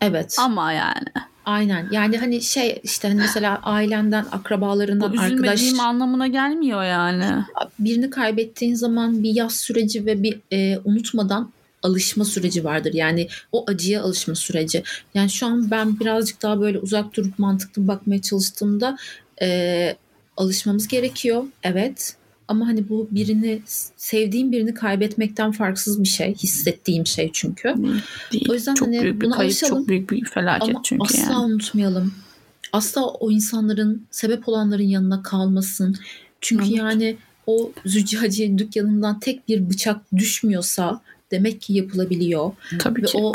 Evet. 0.00 0.36
Ama 0.38 0.72
yani. 0.72 1.08
Aynen. 1.46 1.88
Yani 1.90 2.18
hani 2.18 2.42
şey 2.42 2.80
işte 2.82 3.08
hani 3.08 3.20
mesela 3.20 3.60
ailenden, 3.62 4.26
akrabalarından, 4.32 5.12
Bu 5.12 5.20
arkadaş... 5.20 5.62
anlamına 5.80 6.26
gelmiyor 6.26 6.84
yani. 6.84 7.44
Birini 7.78 8.10
kaybettiğin 8.10 8.74
zaman 8.74 9.22
bir 9.22 9.34
yaz 9.34 9.56
süreci 9.56 10.06
ve 10.06 10.22
bir 10.22 10.40
e, 10.52 10.78
unutmadan 10.84 11.52
alışma 11.84 12.24
süreci 12.24 12.64
vardır. 12.64 12.94
Yani 12.94 13.28
o 13.52 13.64
acıya 13.66 14.02
alışma 14.02 14.34
süreci. 14.34 14.82
Yani 15.14 15.30
şu 15.30 15.46
an 15.46 15.70
ben 15.70 16.00
birazcık 16.00 16.42
daha 16.42 16.60
böyle 16.60 16.78
uzak 16.78 17.16
durup 17.16 17.38
mantıklı 17.38 17.88
bakmaya 17.88 18.22
çalıştığımda 18.22 18.96
e, 19.42 19.96
alışmamız 20.36 20.88
gerekiyor. 20.88 21.44
Evet. 21.62 22.16
Ama 22.48 22.66
hani 22.66 22.88
bu 22.88 23.08
birini 23.10 23.62
sevdiğim 23.96 24.52
birini 24.52 24.74
kaybetmekten 24.74 25.52
farksız 25.52 26.02
bir 26.02 26.08
şey. 26.08 26.34
Hissettiğim 26.34 27.06
şey 27.06 27.30
çünkü. 27.32 27.74
Değil. 28.32 28.46
O 28.48 28.54
yüzden 28.54 28.74
çok 28.74 28.88
hani 28.88 29.02
büyük 29.02 29.22
buna 29.22 29.36
kayıp, 29.36 29.50
alışalım. 29.50 29.78
Çok 29.78 29.88
büyük 29.88 30.10
bir 30.10 30.24
felaket 30.24 30.68
ama 30.68 30.80
çünkü 30.84 31.02
asla 31.04 31.32
yani. 31.32 31.44
unutmayalım. 31.44 32.14
Asla 32.72 33.06
o 33.06 33.30
insanların 33.30 34.06
sebep 34.10 34.48
olanların 34.48 34.82
yanına 34.82 35.22
kalmasın. 35.22 35.96
Çünkü 36.40 36.64
evet. 36.64 36.76
yani 36.76 37.16
o 37.46 37.72
züccaciye 37.84 38.58
dükkanından 38.58 39.20
tek 39.20 39.48
bir 39.48 39.70
bıçak 39.70 40.00
düşmüyorsa 40.16 41.00
demek 41.34 41.60
ki 41.60 41.72
yapılabiliyor. 41.72 42.52
Tabii 42.78 43.02
Ve 43.02 43.06
ki 43.06 43.18
o 43.18 43.32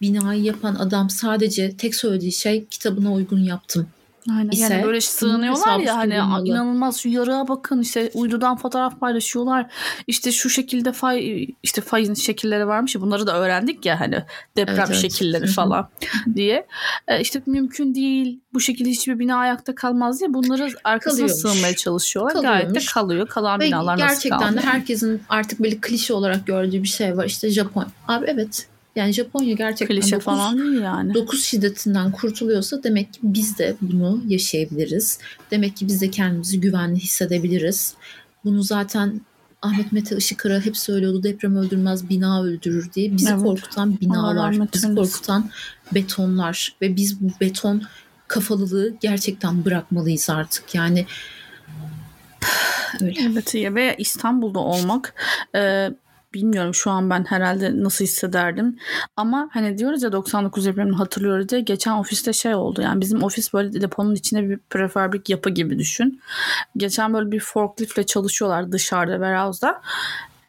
binayı 0.00 0.42
yapan 0.42 0.74
adam 0.74 1.10
sadece 1.10 1.76
tek 1.76 1.94
söylediği 1.94 2.32
şey 2.32 2.64
kitabına 2.64 3.12
uygun 3.12 3.40
yaptım. 3.40 3.86
Aynen. 4.30 4.50
ise 4.50 4.62
yani 4.62 4.84
böyle 4.84 5.00
sığınıyorlar 5.00 5.78
ya 5.78 5.96
hani 5.96 6.14
bulunmalı. 6.14 6.48
inanılmaz 6.48 6.96
şu 6.96 7.08
yarığa 7.08 7.48
bakın 7.48 7.80
işte 7.80 8.10
uydudan 8.14 8.56
fotoğraf 8.56 9.00
paylaşıyorlar. 9.00 9.66
İşte 10.06 10.32
şu 10.32 10.50
şekilde 10.50 10.92
fay 10.92 11.46
işte 11.62 11.80
fayın 11.80 12.14
şekilleri 12.14 12.66
varmış 12.66 12.94
ya 12.94 13.00
bunları 13.00 13.26
da 13.26 13.38
öğrendik 13.38 13.86
ya 13.86 14.00
hani 14.00 14.24
deprem 14.56 14.86
evet, 14.86 14.96
şekilleri 14.96 15.44
evet. 15.44 15.54
falan 15.54 15.88
diye. 16.34 16.66
E, 17.08 17.20
işte 17.20 17.42
mümkün 17.46 17.94
değil 17.94 18.40
bu 18.54 18.60
şekilde 18.60 18.90
hiçbir 18.90 19.18
bina 19.18 19.36
ayakta 19.36 19.74
kalmaz 19.74 20.20
diye 20.20 20.34
bunları 20.34 20.68
arkasına 20.84 21.28
sığınmaya 21.28 21.76
çalışıyorlar. 21.76 22.32
Kalıyormuş. 22.34 22.62
Gayet 22.62 22.74
de 22.74 22.92
kalıyor. 22.92 23.28
Kalan 23.28 23.60
Ve 23.60 23.64
binalar 23.64 23.98
nasıl 23.98 24.06
Gerçekten 24.06 24.56
de 24.56 24.60
herkesin 24.60 25.22
artık 25.28 25.60
böyle 25.60 25.76
klişe 25.80 26.14
olarak 26.14 26.46
gördüğü 26.46 26.82
bir 26.82 26.88
şey 26.88 27.16
var. 27.16 27.24
İşte 27.24 27.50
Japon. 27.50 27.86
Abi 28.08 28.26
evet 28.28 28.66
yani 28.96 29.12
Japonya 29.12 29.54
gerçekten 29.54 30.00
Klişe 30.00 30.16
9, 30.16 30.24
falan 30.24 30.58
değil 30.58 30.80
yani. 30.82 31.14
9 31.14 31.44
şiddetinden 31.44 32.12
kurtuluyorsa 32.12 32.82
demek 32.82 33.12
ki 33.12 33.20
biz 33.22 33.58
de 33.58 33.76
bunu 33.80 34.22
yaşayabiliriz. 34.28 35.18
Demek 35.50 35.76
ki 35.76 35.88
biz 35.88 36.00
de 36.00 36.10
kendimizi 36.10 36.60
güvenli 36.60 37.00
hissedebiliriz. 37.00 37.94
Bunu 38.44 38.62
zaten 38.62 39.20
Ahmet 39.62 39.92
Mete 39.92 40.16
Işıkara 40.16 40.60
hep 40.60 40.76
söylüyordu 40.76 41.22
deprem 41.22 41.56
öldürmez 41.56 42.08
bina 42.08 42.42
öldürür 42.42 42.92
diye. 42.92 43.16
Bizi 43.16 43.32
evet. 43.32 43.42
korkutan 43.42 44.00
binalar, 44.00 44.72
bizi 44.74 44.94
korkutan 44.94 45.50
betonlar 45.94 46.76
ve 46.82 46.96
biz 46.96 47.20
bu 47.20 47.28
beton 47.40 47.82
kafalılığı 48.28 48.94
gerçekten 49.00 49.64
bırakmalıyız 49.64 50.30
artık. 50.30 50.74
Yani 50.74 51.06
öyle. 53.00 53.20
Evet 53.30 53.54
ve 53.54 53.94
İstanbul'da 53.98 54.58
olmak 54.58 55.14
e, 55.54 55.90
bilmiyorum 56.36 56.74
şu 56.74 56.90
an 56.90 57.10
ben 57.10 57.24
herhalde 57.24 57.82
nasıl 57.82 58.04
hissederdim. 58.04 58.78
Ama 59.16 59.48
hani 59.52 59.78
diyoruz 59.78 60.02
ya 60.02 60.12
99 60.12 60.66
depremini 60.66 60.96
hatırlıyoruz 60.96 61.48
diye 61.48 61.60
geçen 61.60 61.92
ofiste 61.92 62.32
şey 62.32 62.54
oldu. 62.54 62.82
Yani 62.82 63.00
bizim 63.00 63.22
ofis 63.22 63.52
böyle 63.52 63.80
deponun 63.80 64.14
içinde 64.14 64.48
bir 64.50 64.58
prefabrik 64.70 65.30
yapı 65.30 65.50
gibi 65.50 65.78
düşün. 65.78 66.20
Geçen 66.76 67.14
böyle 67.14 67.30
bir 67.30 67.40
forkliftle 67.40 68.06
çalışıyorlar 68.06 68.72
dışarıda 68.72 69.12
warehouse'da. 69.12 69.82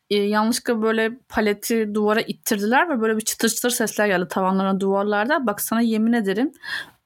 Ee, 0.09 0.15
yanlışlıkla 0.15 0.81
böyle 0.81 1.17
paleti 1.29 1.93
duvara 1.93 2.21
ittirdiler 2.21 2.89
ve 2.89 3.01
böyle 3.01 3.17
bir 3.17 3.21
çıtır 3.21 3.49
çıtır 3.49 3.69
sesler 3.69 4.07
geldi 4.07 4.27
tavanlarına 4.29 4.79
duvarlarda. 4.79 5.47
Bak 5.47 5.61
sana 5.61 5.81
yemin 5.81 6.13
ederim 6.13 6.51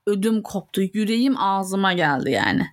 ödüm 0.07 0.41
koptu. 0.41 0.81
Yüreğim 0.93 1.37
ağzıma 1.37 1.93
geldi 1.93 2.31
yani. 2.31 2.67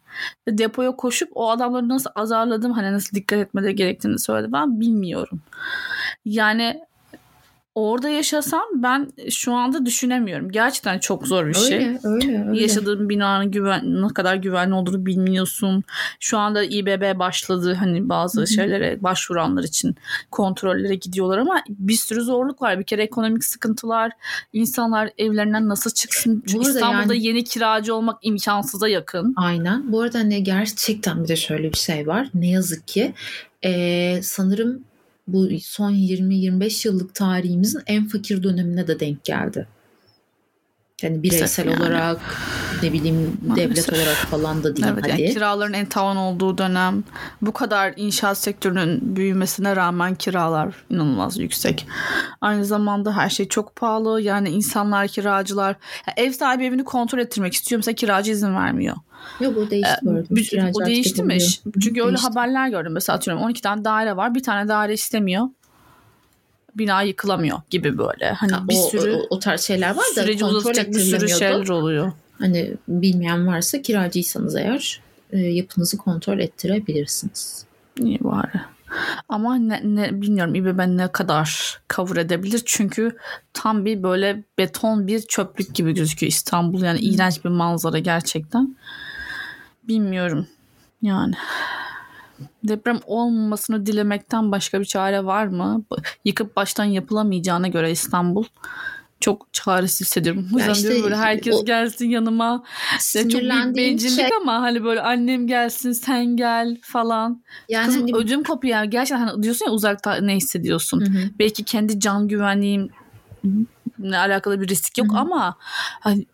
Ve 0.48 0.58
depoya 0.58 0.96
koşup 0.96 1.30
o 1.34 1.50
adamları 1.50 1.88
nasıl 1.88 2.10
azarladım 2.14 2.72
hani 2.72 2.92
nasıl 2.92 3.16
dikkat 3.16 3.38
etmede 3.38 3.72
gerektiğini 3.72 4.18
söyledi 4.18 4.52
ben 4.52 4.80
bilmiyorum. 4.80 5.40
Yani 6.24 6.80
orada 7.78 8.08
yaşasam 8.08 8.62
ben 8.74 9.10
şu 9.30 9.52
anda 9.54 9.86
düşünemiyorum. 9.86 10.50
Gerçekten 10.50 10.98
çok 10.98 11.26
zor 11.26 11.46
bir 11.46 11.54
şey. 11.54 11.76
Öyle, 11.76 11.98
öyle, 12.04 12.48
öyle. 12.48 12.60
Yaşadığın 12.60 13.08
binanın 13.08 13.50
güven, 13.50 14.02
ne 14.02 14.08
kadar 14.08 14.34
güvenli 14.34 14.74
olduğunu 14.74 15.06
bilmiyorsun. 15.06 15.84
Şu 16.20 16.38
anda 16.38 16.64
İBB 16.64 17.18
başladı 17.18 17.74
hani 17.74 18.08
bazı 18.08 18.38
Hı-hı. 18.38 18.46
şeylere 18.46 19.02
başvuranlar 19.02 19.62
için 19.62 19.96
kontrollere 20.30 20.94
gidiyorlar 20.94 21.38
ama 21.38 21.62
bir 21.68 21.94
sürü 21.94 22.22
zorluk 22.22 22.62
var. 22.62 22.78
Bir 22.78 22.84
kere 22.84 23.02
ekonomik 23.02 23.44
sıkıntılar, 23.44 24.12
insanlar 24.52 25.10
evlerinden 25.18 25.68
nasıl 25.68 25.90
çıksın? 25.90 26.42
Çünkü 26.46 26.68
İstanbul'da 26.68 27.14
yani... 27.14 27.26
yeni 27.26 27.44
kiracı 27.44 27.94
olmak 27.94 28.18
imkansıza 28.22 28.88
yakın. 28.88 29.34
Aynen. 29.36 29.92
Bu 29.92 30.00
arada 30.00 30.20
ne 30.20 30.40
gerçekten 30.40 31.24
bir 31.24 31.28
de 31.28 31.36
şöyle 31.36 31.72
bir 31.72 31.78
şey 31.78 32.06
var. 32.06 32.28
Ne 32.34 32.50
yazık 32.50 32.88
ki 32.88 33.14
ee, 33.64 34.20
sanırım 34.22 34.84
bu 35.28 35.48
son 35.62 35.92
20-25 35.94 36.88
yıllık 36.88 37.14
tarihimizin 37.14 37.80
en 37.86 38.08
fakir 38.08 38.42
dönemine 38.42 38.86
de 38.86 39.00
denk 39.00 39.24
geldi. 39.24 39.66
Yani 41.02 41.22
bireysel 41.22 41.66
yani. 41.66 41.82
olarak 41.82 42.20
ne 42.82 42.92
bileyim 42.92 43.38
Maalesef. 43.46 43.70
devlet 43.70 43.92
olarak 43.92 44.16
falan 44.16 44.62
da 44.62 44.76
değil. 44.76 44.88
Evet, 44.92 45.04
hadi. 45.11 45.22
Yani 45.22 45.34
kiraların 45.34 45.72
en 45.72 45.87
tavan 45.87 46.16
olduğu 46.16 46.58
dönem 46.58 47.04
bu 47.42 47.52
kadar 47.52 47.92
inşaat 47.96 48.38
sektörünün 48.38 49.16
büyümesine 49.16 49.76
rağmen 49.76 50.14
kiralar 50.14 50.74
inanılmaz 50.90 51.38
yüksek. 51.38 51.87
Aynı 52.40 52.64
zamanda 52.64 53.16
her 53.16 53.30
şey 53.30 53.48
çok 53.48 53.76
pahalı. 53.76 54.22
Yani 54.22 54.48
insanlar 54.48 55.08
kiracılar 55.08 55.76
yani 56.06 56.28
ev 56.28 56.32
sahibi 56.32 56.64
evini 56.64 56.84
kontrol 56.84 57.18
ettirmek 57.18 57.52
istiyor. 57.52 57.78
Mesela 57.78 57.94
kiracı 57.94 58.30
izin 58.30 58.54
vermiyor. 58.54 58.96
Yok 59.40 59.56
bu 59.56 59.70
değişti 59.70 59.96
bu 60.02 60.11
arada. 60.11 60.20
Ee, 60.20 60.72
bu 60.74 60.87
değişti 60.87 61.22
mi? 61.22 61.38
Çünkü 61.40 61.80
değişti. 61.80 62.02
öyle 62.04 62.16
haberler 62.16 62.68
gördüm. 62.68 62.92
Mesela 62.92 63.16
atıyorum 63.16 63.42
12 63.42 63.62
tane 63.62 63.84
daire 63.84 64.16
var. 64.16 64.34
Bir 64.34 64.42
tane 64.42 64.68
daire 64.68 64.92
istemiyor 64.92 65.48
bina 66.78 67.02
yıkılamıyor 67.02 67.58
gibi 67.70 67.98
böyle. 67.98 68.32
Hani 68.32 68.52
ha, 68.52 68.68
bir 68.68 68.76
o, 68.76 68.88
sürü 68.88 69.14
o, 69.14 69.26
o 69.30 69.38
tarz 69.38 69.60
şeyler 69.60 69.90
var 69.90 70.04
da 70.16 70.22
süreci 70.22 70.44
uzatacak 70.44 70.88
bir 70.88 71.00
sürü 71.00 71.28
şeyler 71.28 71.68
oluyor. 71.68 72.12
Hani 72.38 72.74
bilmeyen 72.88 73.46
varsa 73.46 73.82
kiracıysanız 73.82 74.56
eğer 74.56 75.00
e, 75.32 75.38
yapınızı 75.38 75.96
kontrol 75.96 76.38
ettirebilirsiniz. 76.38 77.64
İyi 78.00 78.18
bari. 78.20 78.60
Ama 79.28 79.56
ne, 79.56 79.80
ne 79.84 80.22
bilmiyorum 80.22 80.54
İBB 80.54 80.96
ne 80.96 81.12
kadar 81.12 81.80
cover 81.94 82.16
edebilir 82.16 82.62
çünkü 82.64 83.16
tam 83.52 83.84
bir 83.84 84.02
böyle 84.02 84.44
beton 84.58 85.06
bir 85.06 85.20
çöplük 85.20 85.74
gibi 85.74 85.94
gözüküyor 85.94 86.28
İstanbul 86.28 86.82
yani 86.82 86.98
iğrenç 86.98 87.44
bir 87.44 87.50
manzara 87.50 87.98
gerçekten. 87.98 88.76
Bilmiyorum 89.88 90.46
yani 91.02 91.34
deprem 92.64 93.01
olmamasını 93.07 93.87
dilemekten 93.87 94.53
başka 94.53 94.81
bir 94.81 94.85
çare 94.85 95.24
var 95.24 95.46
mı? 95.46 95.85
Yıkıp 96.24 96.57
baştan 96.57 96.85
yapılamayacağına 96.85 97.68
göre 97.68 97.90
İstanbul 97.90 98.44
çok 99.20 99.53
çaresiz 99.53 100.01
hissediyorum. 100.01 100.48
O 100.55 100.59
yüzden 100.59 100.72
işte, 100.72 100.88
diyorum 100.88 101.05
böyle 101.05 101.16
herkes 101.16 101.55
o, 101.55 101.64
gelsin 101.64 102.09
yanıma. 102.09 102.64
Ya 103.14 103.29
çok 103.29 103.40
büyük 103.40 103.77
bencillik 103.77 104.20
şey... 104.20 104.29
ama 104.40 104.62
hani 104.62 104.85
böyle 104.85 105.01
annem 105.01 105.46
gelsin 105.46 105.92
sen 105.92 106.37
gel 106.37 106.77
falan. 106.83 107.42
Yani 107.68 107.87
Kızım 107.87 108.03
hani... 108.03 108.16
ödüm 108.16 108.42
kopuyor. 108.42 108.85
Gerçekten 108.85 109.27
hani 109.27 109.42
diyorsun 109.42 109.66
ya 109.66 109.72
uzakta 109.72 110.14
ne 110.14 110.37
hissediyorsun. 110.37 111.01
Hı 111.01 111.05
hı. 111.05 111.31
Belki 111.38 111.64
kendi 111.64 112.01
can 112.01 112.29
güvenliğim 112.29 112.90
alakalı 114.05 114.61
bir 114.61 114.68
risk 114.68 114.98
yok 114.98 115.09
Hı-hı. 115.09 115.18
ama 115.18 115.57
hani 116.01 116.27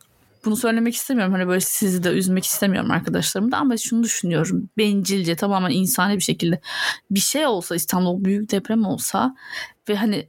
bunu 0.44 0.56
söylemek 0.56 0.94
istemiyorum. 0.94 1.32
Hani 1.32 1.48
böyle 1.48 1.60
sizi 1.60 2.04
de 2.04 2.08
üzmek 2.08 2.44
istemiyorum 2.44 2.90
arkadaşlarımı 2.90 3.52
da 3.52 3.58
ama 3.58 3.76
şunu 3.76 4.02
düşünüyorum. 4.02 4.68
Bencilce 4.78 5.36
tamamen 5.36 5.70
insani 5.70 6.16
bir 6.16 6.22
şekilde 6.22 6.60
bir 7.10 7.20
şey 7.20 7.46
olsa 7.46 7.74
İstanbul 7.74 8.24
büyük 8.24 8.50
deprem 8.50 8.84
olsa 8.84 9.36
ve 9.88 9.96
hani 9.96 10.28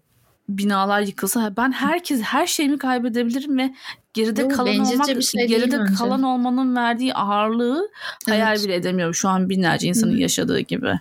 binalar 0.50 1.02
yıkılsa 1.02 1.54
ben 1.58 1.72
herkes 1.72 2.22
her 2.22 2.48
şeyimi 2.48 2.78
kaybedebilirim 2.78 3.58
ve 3.58 3.76
geride 4.14 4.42
Yok, 4.42 4.56
kalan 4.56 4.80
olmak 4.80 5.08
bir 5.08 5.22
şey 5.22 5.48
geride 5.48 5.80
kalan 5.98 6.24
olmanın 6.24 6.76
verdiği 6.76 7.14
ağırlığı 7.14 7.90
evet. 8.28 8.40
hayal 8.40 8.64
bile 8.64 8.76
edemiyorum 8.76 9.16
şu 9.16 9.30
an 9.30 9.50
binlerce 9.50 9.88
insanın 9.88 10.14
Hı. 10.14 10.18
yaşadığı 10.18 10.60
gibi. 10.60 11.00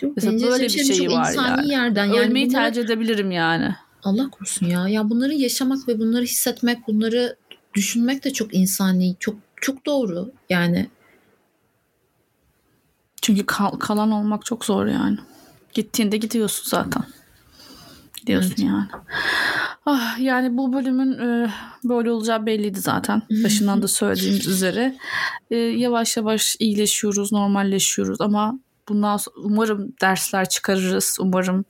Çok 0.00 0.16
Mesela 0.16 0.50
böyle 0.50 0.64
bir 0.64 0.68
şey, 0.68 0.84
şey 0.84 1.08
var 1.08 1.32
yani. 1.36 1.68
Yerden. 1.68 2.06
yani 2.06 2.18
Ölmeyi 2.18 2.46
bunları, 2.46 2.62
tercih 2.62 2.82
edebilirim 2.82 3.30
yani. 3.30 3.74
Allah 4.04 4.30
korusun 4.30 4.66
ya. 4.66 4.88
Ya 4.88 5.10
bunları 5.10 5.34
yaşamak 5.34 5.88
ve 5.88 5.98
bunları 5.98 6.22
hissetmek, 6.22 6.86
bunları 6.86 7.36
düşünmek 7.74 8.24
de 8.24 8.32
çok 8.32 8.54
insani, 8.54 9.16
çok 9.20 9.36
çok 9.60 9.86
doğru 9.86 10.32
yani. 10.48 10.90
Çünkü 13.22 13.46
kal, 13.46 13.70
kalan 13.70 14.10
olmak 14.10 14.44
çok 14.44 14.64
zor 14.64 14.86
yani. 14.86 15.18
Gittiğinde 15.74 16.16
gidiyorsun 16.16 16.64
zaten. 16.68 17.04
Gidiyorsun 18.16 18.50
evet. 18.50 18.58
yani. 18.58 18.86
Ah, 19.86 20.18
yani 20.18 20.56
bu 20.56 20.72
bölümün 20.72 21.12
e, 21.12 21.50
böyle 21.84 22.10
olacağı 22.10 22.46
belliydi 22.46 22.80
zaten. 22.80 23.22
Başından 23.44 23.82
da 23.82 23.88
söylediğimiz 23.88 24.46
üzere. 24.46 24.96
E, 25.50 25.56
yavaş 25.56 26.16
yavaş 26.16 26.56
iyileşiyoruz, 26.58 27.32
normalleşiyoruz 27.32 28.20
ama 28.20 28.58
bundan 28.88 29.16
sonra 29.16 29.36
umarım 29.38 29.92
dersler 30.00 30.48
çıkarırız. 30.48 31.16
Umarım 31.20 31.64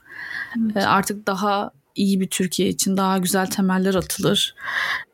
evet. 0.62 0.76
e, 0.76 0.86
artık 0.86 1.26
daha 1.26 1.70
iyi 1.94 2.20
bir 2.20 2.26
Türkiye 2.26 2.68
için 2.68 2.96
daha 2.96 3.18
güzel 3.18 3.46
temeller 3.46 3.94
atılır. 3.94 4.54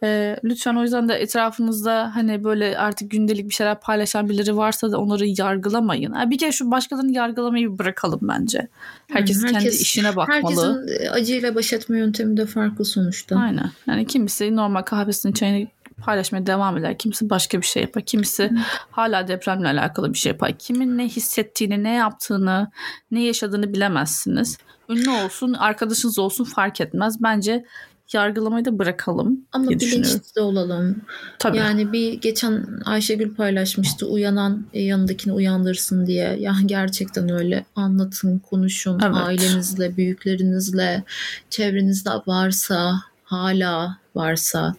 E, 0.02 0.36
lütfen 0.44 0.74
o 0.74 0.82
yüzden 0.82 1.08
de 1.08 1.14
etrafınızda 1.14 2.10
hani 2.14 2.44
böyle 2.44 2.78
artık 2.78 3.10
gündelik 3.10 3.48
bir 3.48 3.54
şeyler 3.54 3.80
paylaşan 3.80 4.28
birileri 4.28 4.56
varsa 4.56 4.92
da 4.92 4.98
onları 4.98 5.26
yargılamayın. 5.26 6.14
Yani 6.14 6.30
bir 6.30 6.38
kere 6.38 6.52
şu 6.52 6.70
başkalarını 6.70 7.12
yargılamayı 7.12 7.78
bırakalım 7.78 8.20
bence. 8.22 8.68
Herkes, 9.08 9.44
herkes 9.44 9.62
kendi 9.62 9.76
işine 9.76 10.16
bakmalı. 10.16 10.86
Herkesin 10.86 11.12
acıyla 11.12 11.54
baş 11.54 11.72
etme 11.72 11.98
yöntemi 11.98 12.36
de 12.36 12.46
farklı 12.46 12.84
sonuçta. 12.84 13.36
Aynen. 13.36 13.70
Yani 13.86 14.06
kimisi 14.06 14.56
normal 14.56 14.82
kahvesini 14.82 15.34
çayını 15.34 15.68
paylaşmaya 16.02 16.46
devam 16.46 16.76
eder. 16.76 16.98
Kimisi 16.98 17.30
başka 17.30 17.60
bir 17.60 17.66
şey 17.66 17.82
yapar. 17.82 18.02
Kimisi 18.02 18.52
hala 18.90 19.28
depremle 19.28 19.68
alakalı 19.68 20.12
bir 20.12 20.18
şey 20.18 20.32
yapar. 20.32 20.52
Kimin 20.58 20.98
ne 20.98 21.08
hissettiğini, 21.08 21.84
ne 21.84 21.94
yaptığını, 21.94 22.70
ne 23.10 23.24
yaşadığını 23.24 23.74
bilemezsiniz 23.74 24.58
ünlü 24.88 25.10
olsun, 25.10 25.52
arkadaşınız 25.52 26.18
olsun 26.18 26.44
fark 26.44 26.80
etmez. 26.80 27.22
Bence 27.22 27.64
yargılamayı 28.12 28.64
da 28.64 28.78
bırakalım 28.78 29.40
Ama 29.52 29.68
bilinçli 29.68 30.40
olalım. 30.40 31.02
Tabii. 31.38 31.56
Yani 31.56 31.92
bir 31.92 32.12
geçen 32.12 32.66
Ayşegül 32.84 33.34
paylaşmıştı 33.34 34.06
uyanan 34.06 34.66
e, 34.72 34.82
yanındakini 34.82 35.32
uyandırsın 35.32 36.06
diye. 36.06 36.38
Ya 36.48 36.54
gerçekten 36.66 37.28
öyle 37.28 37.64
anlatın, 37.76 38.38
konuşun 38.38 39.00
evet. 39.04 39.16
ailenizle, 39.16 39.96
büyüklerinizle, 39.96 41.04
çevrenizde 41.50 42.10
varsa, 42.26 42.94
hala 43.24 43.98
varsa 44.14 44.74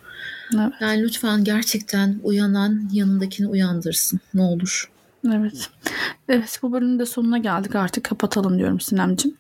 Evet. 0.56 0.74
Yani 0.80 1.04
lütfen 1.04 1.44
gerçekten 1.44 2.20
uyanan 2.24 2.90
yanındakini 2.94 3.48
uyandırsın. 3.48 4.20
Ne 4.34 4.42
olur. 4.42 4.92
Evet. 5.28 5.70
Evet 6.30 6.60
bu 6.62 6.74
bölümün 6.74 7.00
de 7.00 7.06
sonuna 7.06 7.38
geldik 7.38 7.76
artık 7.76 8.04
kapatalım 8.04 8.58
diyorum 8.58 8.80
Sinemcim. 8.80 9.38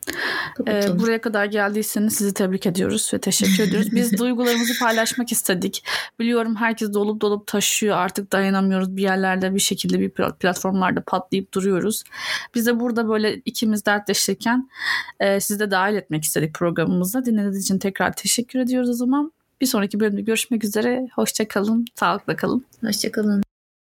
Ee, 0.67 0.99
buraya 0.99 1.21
kadar 1.21 1.45
geldiyseniz 1.45 2.13
sizi 2.13 2.33
tebrik 2.33 2.65
ediyoruz 2.65 3.11
ve 3.13 3.19
teşekkür 3.19 3.63
ediyoruz. 3.63 3.91
Biz 3.91 4.17
duygularımızı 4.19 4.79
paylaşmak 4.79 5.31
istedik. 5.31 5.83
Biliyorum 6.19 6.55
herkes 6.55 6.93
dolup 6.93 7.21
dolup 7.21 7.47
taşıyor 7.47 7.97
artık 7.97 8.31
dayanamıyoruz 8.31 8.97
bir 8.97 9.01
yerlerde 9.01 9.55
bir 9.55 9.59
şekilde 9.59 9.99
bir 9.99 10.09
platformlarda 10.39 11.03
patlayıp 11.07 11.53
duruyoruz. 11.53 12.03
Biz 12.55 12.65
de 12.65 12.79
burada 12.79 13.09
böyle 13.09 13.35
ikimiz 13.35 13.85
dertleşirken 13.85 14.69
e, 15.19 15.39
sizi 15.39 15.59
de 15.59 15.71
dahil 15.71 15.95
etmek 15.95 16.23
istedik 16.23 16.53
programımıza. 16.53 17.25
Dinlediğiniz 17.25 17.63
için 17.63 17.79
tekrar 17.79 18.13
teşekkür 18.13 18.59
ediyoruz 18.59 18.89
o 18.89 18.93
zaman. 18.93 19.31
Bir 19.61 19.65
sonraki 19.65 19.99
bölümde 19.99 20.21
görüşmek 20.21 20.63
üzere. 20.63 21.07
Hoşçakalın, 21.15 21.85
sağlıkla 21.95 22.35
kalın. 22.35 22.65
Hoşçakalın. 22.81 23.43